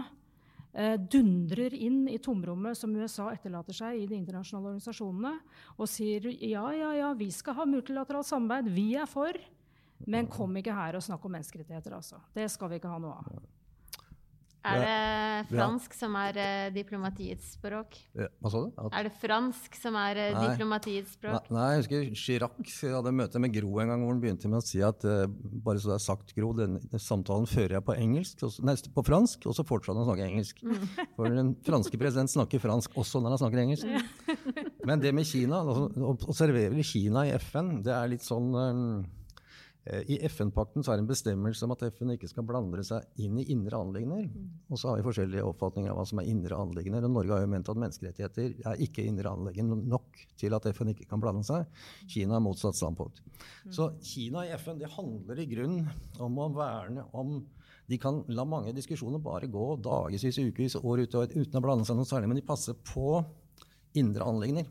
eh, 0.73 0.97
dundrer 1.01 1.77
inn 1.77 2.05
i 2.12 2.21
tomrommet 2.23 2.79
som 2.79 2.95
USA 2.97 3.31
etterlater 3.35 3.77
seg 3.77 4.03
i 4.03 4.09
de 4.11 4.19
internasjonale 4.19 4.75
organisasjonene, 4.75 5.35
og 5.79 5.91
sier 5.91 6.31
ja, 6.37 6.67
ja, 6.77 6.95
ja, 7.03 7.12
vi 7.19 7.31
skal 7.35 7.59
ha 7.59 7.69
multilateralt 7.69 8.29
samarbeid, 8.29 8.73
vi 8.75 8.91
er 9.01 9.09
for. 9.11 9.38
Men 10.07 10.29
kom 10.31 10.55
ikke 10.61 10.77
her 10.77 10.95
og 10.95 11.03
snakk 11.03 11.25
om 11.27 11.33
menneskerettigheter, 11.35 11.97
altså. 11.97 12.21
Det 12.35 12.47
skal 12.53 12.71
vi 12.71 12.79
ikke 12.79 12.93
ha 12.93 13.01
noe 13.03 13.17
av. 13.19 13.58
Er 14.68 15.44
det 15.44 15.48
fransk 15.50 15.96
som 15.96 16.16
er 16.20 16.38
uh, 16.38 16.66
diplomatiets 16.74 17.54
språk? 17.57 17.96
Hva 18.14 18.52
sa 18.52 18.62
du? 18.64 18.72
At... 18.85 18.96
Er 18.98 19.09
det 19.09 19.14
fransk 19.20 19.78
som 19.81 19.98
er 20.00 20.20
uh, 20.20 20.40
diplomatiets 20.44 21.14
språk? 21.16 21.48
Nei, 21.54 21.66
jeg 21.72 21.83
husker 21.83 22.11
Chirac 22.22 22.74
hadde 22.98 23.14
møte 23.22 23.42
med 23.42 23.54
Gro 23.54 23.81
en 23.83 23.92
gang 23.92 24.04
hvor 24.04 24.14
han 24.14 24.22
begynte 24.22 24.50
med 24.50 24.61
å 24.61 24.66
si 24.66 24.83
at 24.85 25.07
uh, 25.09 25.24
bare 25.64 25.83
så 25.83 25.92
det 25.92 25.98
er 25.98 26.04
sagt, 26.04 26.35
Gro, 26.37 26.52
denne 26.59 27.02
samtalen 27.02 27.48
fører 27.48 27.78
jeg 27.78 27.87
på 27.88 27.96
engelsk, 27.96 28.46
nei, 28.66 28.76
på 28.94 29.07
fransk, 29.07 29.48
og 29.48 29.57
så 29.57 29.66
fortsatte 29.68 29.96
han 29.96 30.04
å 30.04 30.11
snakke 30.11 30.28
engelsk. 30.28 30.62
Mm. 30.66 30.87
For 31.16 31.38
den 31.40 31.54
franske 31.66 32.00
president 32.00 32.35
snakker 32.35 32.62
fransk 32.62 32.96
også 32.98 33.22
når 33.24 33.37
han 33.37 33.42
snakker 33.44 33.64
engelsk. 33.64 33.88
Men 34.88 35.00
det 35.02 35.14
med 35.16 35.26
Kina, 35.28 35.62
altså, 35.64 35.88
å 35.88 36.14
observere 36.31 36.87
Kina 36.87 37.24
i 37.28 37.35
FN, 37.40 37.78
det 37.85 37.94
er 37.94 38.12
litt 38.12 38.24
sånn 38.26 38.48
Eh, 38.68 39.17
I 39.88 40.18
FN-pakten 40.29 40.83
er 40.85 40.98
det 40.98 41.03
en 41.05 41.09
bestemmelse 41.09 41.64
om 41.64 41.72
at 41.72 41.83
FN 41.94 42.12
ikke 42.12 42.29
skal 42.29 42.44
blande 42.46 42.83
seg 42.85 43.05
inn 43.24 43.38
i 43.40 43.46
indre 43.55 43.79
anliggender. 43.81 44.27
Og 44.68 44.81
så 44.81 44.90
har 44.90 44.98
vi 44.98 45.07
forskjellige 45.07 45.44
oppfatninger 45.48 45.92
av 45.92 46.01
hva 46.01 46.07
som 46.09 46.20
er 46.20 46.29
indre 46.29 46.59
anliggender. 46.61 47.07
Og 47.09 47.14
Norge 47.14 47.33
har 47.33 47.44
jo 47.44 47.51
ment 47.55 47.70
at 47.72 47.81
menneskerettigheter 47.81 48.59
er 48.68 48.83
ikke 48.85 49.07
indre 49.09 49.33
anliggender 49.33 49.81
nok 49.94 50.20
til 50.40 50.57
at 50.57 50.68
FN 50.77 50.92
ikke 50.92 51.09
kan 51.09 51.22
blande 51.22 51.46
seg. 51.48 51.64
Kina 52.11 52.37
har 52.37 52.44
motsatt 52.44 52.77
standpunkt. 52.77 53.22
Så 53.72 53.92
Kina 54.05 54.44
i 54.44 54.53
FN 54.61 54.83
det 54.83 54.92
handler 54.92 55.40
i 55.40 55.48
grunn 55.48 55.81
om 56.24 56.42
å 56.42 56.51
verne 56.59 57.07
om 57.16 57.38
de 57.88 57.96
kan 57.96 58.20
la 58.29 58.44
mange 58.44 58.74
diskusjoner 58.77 59.22
bare 59.24 59.48
gå 59.48 59.70
dagevis, 59.81 60.37
ukevis, 60.37 60.77
år 60.77 61.07
ut 61.07 61.14
og 61.16 61.33
uten 61.33 61.57
å 61.57 61.64
blande 61.64 61.88
seg 61.88 61.96
noe 61.96 62.09
særlig, 62.09 62.29
men 62.29 62.37
de 62.37 62.44
passer 62.44 62.77
på 62.85 63.22
indre 63.96 64.27
anliggender. 64.29 64.68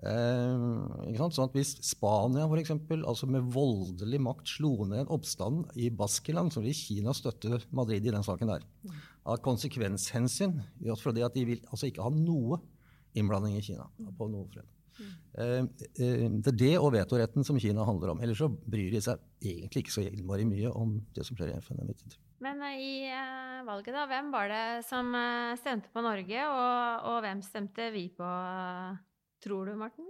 Eh, 0.00 1.16
sånn 1.20 1.44
at 1.44 1.56
Hvis 1.56 1.74
Spania 1.84 2.46
for 2.48 2.56
eksempel, 2.60 3.02
altså 3.04 3.28
med 3.28 3.50
voldelig 3.52 4.20
makt 4.24 4.48
slo 4.48 4.72
ned 4.88 5.04
en 5.04 5.12
oppstand 5.12 5.74
i 5.76 5.90
Baskeland, 5.92 6.54
så 6.54 6.64
vil 6.64 6.76
Kina 6.76 7.12
støtte 7.16 7.60
Madrid 7.70 8.06
i 8.06 8.14
den 8.14 8.24
saken 8.24 8.54
der. 8.54 8.66
Av 9.28 9.40
konsekvenshensyn. 9.44 10.56
Fordi 10.96 11.24
at 11.26 11.36
de 11.36 11.46
vil 11.52 11.64
altså 11.68 11.90
ikke 11.90 12.06
ha 12.06 12.12
noe 12.14 12.62
innblanding 13.14 13.58
i 13.58 13.64
Kina. 13.64 13.90
på 14.16 14.30
noe 14.30 14.48
fred. 14.48 14.68
Eh, 15.00 15.62
eh, 16.02 16.26
det 16.28 16.52
er 16.52 16.58
det 16.58 16.72
og 16.78 16.92
vetoretten 16.94 17.46
som 17.46 17.58
Kina 17.60 17.84
handler 17.86 18.14
om. 18.14 18.22
Ellers 18.24 18.40
så 18.42 18.50
bryr 18.50 18.90
de 18.92 19.02
seg 19.04 19.20
egentlig 19.40 19.84
ikke 19.84 19.96
så 19.96 20.04
innmari 20.08 20.48
mye 20.48 20.72
om 20.72 20.98
det 21.16 21.24
som 21.26 21.38
skjer 21.38 21.52
i 21.52 21.60
FN. 21.62 21.80
Men 22.44 22.64
eh, 22.66 22.80
i 22.80 22.92
uh, 23.12 23.60
valget, 23.68 23.94
da, 23.96 24.06
hvem 24.10 24.32
var 24.32 24.50
det 24.52 24.64
som 24.88 25.12
uh, 25.14 25.56
stemte 25.60 25.92
på 25.92 26.04
Norge, 26.04 26.48
og, 26.48 27.06
og, 27.12 27.20
hvem 27.24 27.44
stemte 27.44 27.90
vi 27.94 28.08
på? 28.16 28.26
Uh, 28.26 28.96
tror 29.44 29.70
du, 29.70 29.76
Morten? 29.78 30.08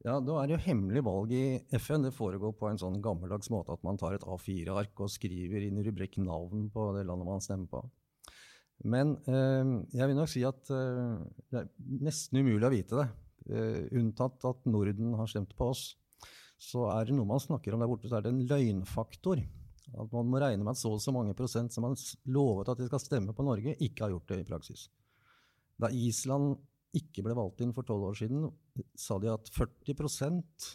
Ja, 0.00 0.16
Da 0.24 0.38
er 0.40 0.48
det 0.48 0.54
jo 0.56 0.64
hemmelig 0.64 1.02
valg 1.04 1.32
i 1.36 1.60
FN. 1.76 2.06
Det 2.06 2.14
foregår 2.16 2.54
på 2.56 2.70
en 2.70 2.80
sånn 2.80 3.02
gammeldags 3.04 3.50
måte 3.52 3.74
at 3.76 3.82
man 3.84 3.98
tar 4.00 4.16
et 4.16 4.24
A4-ark 4.24 5.02
og 5.04 5.12
skriver 5.12 5.66
inn 5.66 5.80
i 5.80 5.84
rubrikk 5.84 6.16
navn 6.24 6.70
på 6.72 6.86
det 6.96 7.04
landet 7.08 7.28
man 7.28 7.44
stemmer 7.44 7.68
på. 7.68 7.82
Men 8.88 9.18
eh, 9.28 9.72
jeg 9.92 10.08
vil 10.08 10.16
nok 10.16 10.30
si 10.32 10.44
at 10.48 10.70
eh, 10.72 11.18
det 11.52 11.60
er 11.60 11.68
nesten 12.00 12.40
umulig 12.40 12.64
å 12.64 12.72
vite 12.72 13.02
det. 13.02 13.08
Eh, 13.52 13.82
unntatt 14.00 14.44
at 14.48 14.64
Norden 14.68 15.12
har 15.18 15.28
stemt 15.28 15.52
på 15.58 15.68
oss. 15.74 15.90
Så 16.60 16.86
er 16.92 17.08
det 17.08 17.16
noe 17.16 17.28
man 17.28 17.40
snakker 17.40 17.76
om 17.76 17.84
der 17.84 17.90
borte, 17.90 18.08
så 18.08 18.18
er 18.18 18.24
det 18.24 18.32
en 18.32 18.46
løgnfaktor. 18.48 19.44
At 19.90 20.12
man 20.14 20.32
må 20.32 20.40
regne 20.40 20.64
med 20.64 20.72
at 20.72 20.80
så 20.80 20.94
og 20.94 21.02
så 21.02 21.12
mange 21.12 21.36
prosent 21.36 21.74
som 21.74 21.84
man 21.84 21.96
lovet 22.30 22.72
at 22.72 22.80
de 22.80 22.88
skal 22.88 23.02
stemme 23.02 23.36
på 23.36 23.44
Norge, 23.44 23.76
ikke 23.84 24.06
har 24.06 24.14
gjort 24.14 24.32
det 24.32 24.42
i 24.42 24.48
praksis. 24.48 24.88
Da 25.80 25.88
Island 25.92 26.56
ikke 26.96 27.22
ble 27.26 27.36
valgt 27.38 27.62
inn 27.62 27.74
for 27.76 27.86
tolv 27.86 28.08
år 28.08 28.18
siden, 28.18 28.48
sa 28.98 29.18
de 29.22 29.30
at 29.30 29.50
40% 29.54 30.70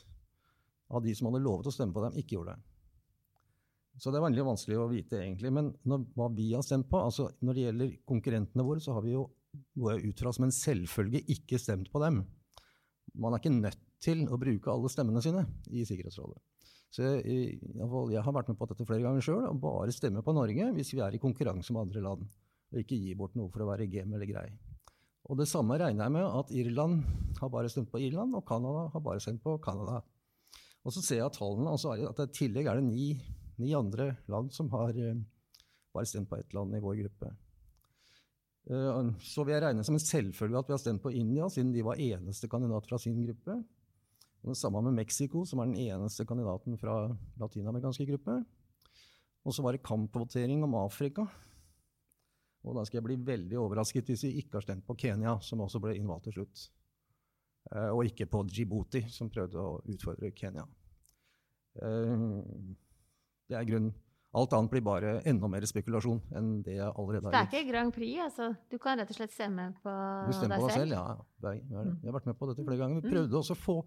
av 0.95 1.03
de 1.03 1.15
som 1.17 1.27
hadde 1.29 1.43
lovet 1.43 1.67
å 1.67 1.73
stemme 1.73 1.95
på 1.95 2.03
dem, 2.05 2.17
ikke 2.21 2.37
gjorde 2.37 2.55
det. 2.55 2.63
Så 3.99 4.11
det 4.11 4.19
er 4.19 4.25
veldig 4.25 4.43
vanskelig 4.43 4.79
å 4.79 4.89
vite, 4.91 5.19
egentlig. 5.21 5.51
Men 5.55 5.71
når, 5.87 6.03
hva 6.17 6.27
vi 6.35 6.49
har 6.51 6.63
stemt 6.67 6.89
på 6.91 6.99
altså 6.99 7.29
Når 7.39 7.55
det 7.55 7.61
gjelder 7.63 7.93
konkurrentene 8.07 8.65
våre, 8.67 8.83
så 8.83 8.95
har 8.97 9.05
vi 9.05 9.13
jo, 9.13 9.29
går 9.79 9.93
jeg 9.93 10.11
ut 10.11 10.23
fra 10.23 10.33
som 10.35 10.47
en 10.47 10.55
selvfølge, 10.55 11.23
ikke 11.31 11.59
stemt 11.61 11.91
på 11.93 12.01
dem. 12.03 12.19
Man 13.15 13.35
er 13.35 13.39
ikke 13.39 13.55
nødt 13.55 13.79
til 14.03 14.25
å 14.27 14.39
bruke 14.39 14.71
alle 14.71 14.91
stemmene 14.91 15.23
sine 15.23 15.45
i 15.71 15.85
Sikkerhetsrådet. 15.87 16.41
Så 16.91 17.03
jeg, 17.03 17.57
jeg 17.59 18.23
har 18.23 18.35
vært 18.35 18.51
med 18.51 18.59
på 18.59 18.67
dette 18.69 18.85
flere 18.87 19.03
ganger 19.03 19.23
sjøl, 19.23 19.47
og 19.47 19.63
bare 19.63 19.95
stemme 19.95 20.23
på 20.23 20.35
Norge 20.35 20.69
hvis 20.75 20.93
vi 20.93 21.01
er 21.03 21.15
i 21.15 21.21
konkurranse 21.23 21.75
med 21.75 21.87
andre 21.87 22.03
land. 22.03 22.27
Og 22.73 22.81
ikke 22.83 22.99
gi 22.99 23.15
bort 23.17 23.35
noe 23.39 23.51
for 23.51 23.63
å 23.63 23.69
være 23.71 23.87
gem 23.91 24.11
eller 24.15 24.29
grei. 24.29 24.47
Og 25.25 25.39
det 25.39 25.47
samme 25.49 25.77
regner 25.81 26.05
jeg 26.05 26.13
med 26.13 26.25
at 26.25 26.51
Irland 26.53 26.99
har 27.39 27.49
bare 27.49 27.69
stemt 27.71 27.89
på 27.91 28.01
Irland, 28.03 28.35
og 28.37 28.45
Canada 28.45 28.85
har 28.93 29.01
bare 29.01 29.21
stemt 29.23 29.41
på 29.43 29.57
Canada. 29.63 30.03
Og 30.85 30.93
så 30.93 31.01
ser 31.01 31.23
jeg 31.23 31.33
tallene 31.33 31.71
altså 31.71 31.95
at 31.97 32.19
i 32.21 32.27
tillegg 32.43 32.69
er 32.69 32.77
det 32.77 32.85
ni, 32.91 33.07
ni, 33.57 33.71
andre 33.73 34.11
land 34.29 34.51
som 34.53 34.69
har 34.75 34.93
uh, 34.93 35.23
bare 35.95 36.09
stemt 36.09 36.29
på 36.29 36.37
ett 36.37 36.53
land 36.53 36.77
i 36.77 36.83
vår 36.83 36.99
gruppe. 36.99 37.31
Uh, 38.69 39.15
så 39.21 39.45
vil 39.45 39.55
jeg 39.55 39.63
regne 39.65 39.85
som 39.85 39.97
en 39.97 40.03
selvfølge 40.03 40.61
at 40.61 40.69
vi 40.69 40.75
har 40.77 40.83
stemt 40.83 41.01
på 41.01 41.13
India, 41.13 41.49
siden 41.49 41.73
de 41.73 41.85
var 41.85 42.01
eneste 42.01 42.49
kandidat 42.51 42.85
fra 42.85 43.01
sin 43.01 43.17
gruppe. 43.25 43.57
Og 44.45 44.53
det 44.53 44.59
samme 44.61 44.83
med 44.85 44.99
Mexico, 44.99 45.41
som 45.49 45.63
er 45.63 45.71
den 45.71 45.79
eneste 45.87 46.25
kandidaten 46.29 46.77
fra 46.77 47.07
latinamerikanske 47.41 48.05
gruppe. 48.11 48.43
Og 49.45 49.53
så 49.53 49.65
var 49.65 49.73
det 49.73 49.85
kampvotering 49.85 50.61
om 50.65 50.77
Afrika. 50.77 51.25
Og 52.65 52.77
da 52.77 52.85
skal 52.87 52.99
jeg 52.99 53.07
bli 53.07 53.17
veldig 53.27 53.59
overrasket 53.61 54.09
hvis 54.09 54.25
vi 54.27 54.39
ikke 54.41 54.59
har 54.59 54.65
stemt 54.65 54.85
på 54.87 54.97
Kenya, 54.99 55.37
som 55.45 55.61
også 55.65 55.81
ble 55.83 55.95
innvalgt 55.99 56.29
til 56.29 56.39
slutt. 56.39 56.65
Uh, 57.73 57.91
og 57.95 58.05
ikke 58.05 58.27
på 58.29 58.43
Djibouti, 58.49 59.03
som 59.09 59.29
prøvde 59.33 59.61
å 59.61 59.77
utfordre 59.93 60.33
Kenya. 60.37 60.65
Uh, 61.81 62.41
det 63.49 63.59
er 63.59 63.69
grunnen. 63.69 63.93
Alt 64.35 64.51
annet 64.51 64.71
blir 64.73 64.83
bare 64.83 65.11
enda 65.29 65.47
mer 65.47 65.63
spekulasjon 65.63 66.17
enn 66.35 66.49
det 66.65 66.73
jeg 66.75 66.87
allerede 66.89 67.29
har 67.29 67.31
gjort. 67.31 67.53
Det 67.53 67.59
er 67.59 67.61
ikke 67.61 67.69
Grand 67.69 67.93
Prix, 67.95 68.15
altså? 68.25 68.49
Du 68.67 68.75
kan 68.83 68.99
rett 68.99 69.13
og 69.13 69.15
slett 69.15 69.31
stemme 69.31 69.69
på 69.79 69.93
deg 69.93 70.01
selv? 70.01 70.27
Du 70.27 70.35
stemmer 70.35 70.59
på 70.59 70.67
deg 70.67 70.75
selv, 70.75 70.95
ja. 70.97 71.05
Jeg, 71.45 71.61
jeg, 71.69 71.93
jeg 71.93 72.09
har 72.09 72.17
vært 72.17 72.27
med 72.27 72.37
på 72.41 72.49
dette 72.49 72.65
flere 72.67 72.81
ganger. 72.81 72.99
Vi 72.99 73.13
prøvde 73.13 73.39
også 73.39 73.55
å 73.55 73.61
få 73.61 73.77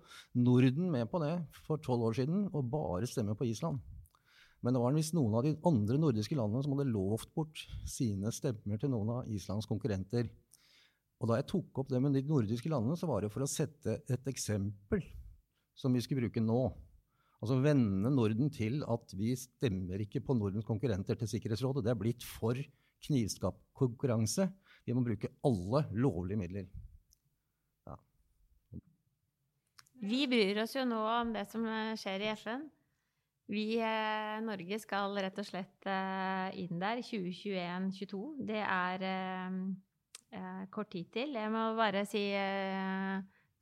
Norden 0.40 0.88
med 0.94 1.10
på 1.12 1.20
det 1.20 1.34
for 1.66 1.84
tolv 1.84 2.08
år 2.08 2.16
siden, 2.22 2.46
og 2.48 2.70
bare 2.72 3.10
stemme 3.10 3.36
på 3.36 3.50
Island. 3.50 3.82
Men 4.64 4.74
det 4.74 4.82
var 4.82 4.96
visst 4.96 5.14
noen 5.14 5.36
av 5.38 5.44
de 5.46 5.54
andre 5.68 6.00
nordiske 6.02 6.36
landene 6.38 6.64
som 6.64 6.74
hadde 6.74 6.90
lovt 6.90 7.30
bort 7.36 7.62
sine 7.86 8.32
stemmer 8.34 8.80
til 8.80 8.90
noen 8.90 9.12
av 9.20 9.30
Islands 9.30 9.68
konkurrenter. 9.70 10.26
Og 11.18 11.30
da 11.30 11.38
jeg 11.38 11.48
tok 11.50 11.80
opp 11.82 11.92
det 11.92 12.00
med 12.02 12.14
de 12.14 12.24
nordiske 12.26 12.70
landene, 12.70 12.98
så 12.98 13.06
var 13.10 13.22
det 13.22 13.30
for 13.34 13.44
å 13.44 13.50
sette 13.50 14.00
et 14.06 14.30
eksempel 14.30 15.02
som 15.78 15.94
vi 15.94 16.02
skulle 16.02 16.26
bruke 16.26 16.42
nå. 16.42 16.60
Altså 17.38 17.60
vende 17.62 18.10
Norden 18.10 18.50
til 18.50 18.80
at 18.82 19.14
vi 19.14 19.30
stemmer 19.38 20.02
ikke 20.02 20.24
på 20.26 20.34
Nordens 20.34 20.66
konkurrenter 20.66 21.18
til 21.18 21.30
Sikkerhetsrådet. 21.30 21.84
Det 21.86 21.92
er 21.94 22.00
blitt 22.00 22.26
for 22.26 22.58
knivskapt 23.06 23.62
Vi 24.88 24.94
må 24.96 25.04
bruke 25.04 25.30
alle 25.44 25.84
lovlige 25.92 26.40
midler. 26.40 26.66
Ja. 27.86 27.94
Vi 30.02 30.26
bryr 30.26 30.62
oss 30.64 30.74
jo 30.74 30.82
nå 30.88 30.98
om 30.98 31.30
det 31.34 31.46
som 31.50 31.66
skjer 31.94 32.26
i 32.26 32.32
FN. 32.34 32.66
Vi, 33.48 33.78
eh, 33.80 34.38
Norge 34.44 34.76
skal 34.76 35.14
rett 35.24 35.38
og 35.40 35.46
slett 35.48 35.86
eh, 35.88 36.48
inn 36.60 36.80
der 36.82 37.00
2021-2022. 37.00 38.20
Det 38.44 38.60
er 38.60 39.04
eh, 39.08 40.64
kort 40.74 40.90
tid 40.92 41.08
til. 41.14 41.32
Jeg 41.38 41.52
må 41.54 41.62
bare 41.78 42.04
si 42.08 42.26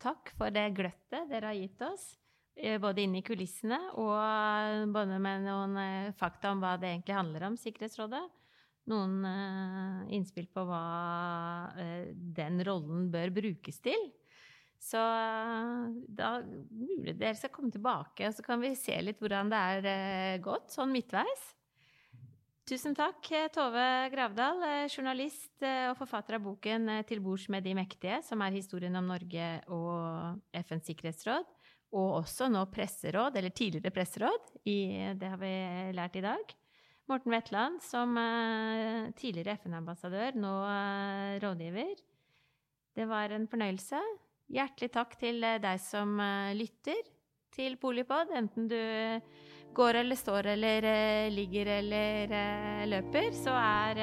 takk 0.02 0.32
for 0.36 0.50
det 0.50 0.72
gløttet 0.74 1.30
dere 1.30 1.52
har 1.52 1.58
gitt 1.58 1.86
oss. 1.86 2.08
Både 2.56 3.04
inne 3.04 3.20
i 3.20 3.24
kulissene 3.24 3.78
og 4.00 4.90
både 4.90 5.18
med 5.20 5.44
noen 5.44 5.76
fakta 6.16 6.54
om 6.54 6.62
hva 6.64 6.72
det 6.80 6.88
egentlig 6.88 7.18
handler 7.18 7.44
om, 7.50 7.58
Sikkerhetsrådet. 7.60 8.22
Noen 8.88 9.18
innspill 10.16 10.48
på 10.48 10.64
hva 10.64 10.80
den 12.08 12.62
rollen 12.64 13.10
bør 13.12 13.34
brukes 13.38 13.82
til. 13.84 14.08
Så 14.82 15.00
da 16.18 16.36
mulig 16.44 17.16
dere 17.16 17.36
skal 17.38 17.52
komme 17.54 17.72
tilbake, 17.74 18.28
og 18.28 18.34
så 18.36 18.44
kan 18.44 18.60
vi 18.62 18.74
se 18.78 18.96
litt 19.02 19.20
hvordan 19.22 19.50
det 19.52 19.60
er 19.72 19.88
eh, 19.90 20.40
gått, 20.44 20.70
sånn 20.74 20.92
midtveis. 20.94 21.52
Tusen 22.66 22.96
takk, 22.98 23.22
Tove 23.54 23.86
Gravdal, 24.10 24.62
eh, 24.66 24.88
journalist 24.90 25.62
eh, 25.64 25.86
og 25.90 25.98
forfatter 26.00 26.38
av 26.38 26.44
boken 26.46 26.90
'Til 27.06 27.22
bords 27.22 27.48
med 27.48 27.62
de 27.62 27.76
mektige', 27.78 28.22
som 28.26 28.42
er 28.42 28.58
historien 28.58 28.96
om 28.98 29.06
Norge 29.06 29.62
og 29.70 30.42
FNs 30.52 30.90
sikkerhetsråd. 30.90 31.46
Og 31.96 32.20
også 32.20 32.50
nå 32.50 32.64
presseråd, 32.66 33.38
eller 33.38 33.54
tidligere 33.54 33.94
presseråd. 33.94 34.50
I, 34.66 35.14
det 35.14 35.30
har 35.30 35.38
vi 35.38 35.54
lært 35.94 36.18
i 36.18 36.24
dag. 36.26 36.54
Morten 37.08 37.30
Wetland, 37.30 37.78
som 37.80 38.18
tidligere 39.14 39.54
FN-ambassadør, 39.54 40.34
nå 40.34 40.54
rådgiver. 41.38 41.94
Det 42.98 43.06
var 43.06 43.30
en 43.30 43.46
fornøyelse. 43.46 44.02
Hjertelig 44.46 44.92
takk 44.94 45.16
til 45.18 45.42
eh, 45.42 45.58
deg 45.62 45.80
som 45.82 46.20
eh, 46.22 46.54
lytter 46.54 47.02
til 47.56 47.74
Polipod, 47.82 48.30
enten 48.36 48.68
du 48.70 48.78
går 49.76 49.98
eller 50.02 50.18
står 50.18 50.52
eller 50.52 50.86
eh, 50.86 51.28
ligger 51.34 51.70
eller 51.80 52.34
løper, 52.86 53.32
så 53.34 53.56
er, 53.58 54.00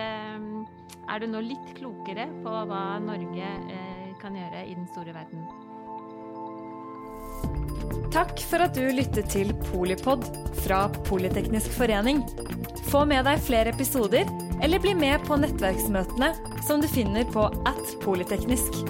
er 1.07 1.21
du 1.21 1.27
nå 1.29 1.43
litt 1.45 1.69
klokere 1.77 2.27
på 2.43 2.55
hva 2.69 2.83
Norge 3.03 3.51
kan 4.19 4.35
gjøre 4.37 4.65
i 4.65 4.73
den 4.75 4.87
store 4.91 5.13
verden. 5.15 5.45
Takk 8.13 8.43
for 8.45 8.61
at 8.65 8.75
du 8.77 8.83
lyttet 8.93 9.31
til 9.33 9.53
Polipod 9.69 10.27
fra 10.63 10.85
Politeknisk 11.07 11.73
forening. 11.77 12.21
Få 12.91 13.05
med 13.09 13.25
deg 13.29 13.41
flere 13.41 13.73
episoder, 13.73 14.29
eller 14.63 14.81
bli 14.83 14.93
med 14.97 15.23
på 15.27 15.39
nettverksmøtene 15.39 16.33
som 16.67 16.83
du 16.83 16.89
finner 16.91 17.25
på 17.33 17.49
at 17.69 17.97
polyteknisk. 18.05 18.83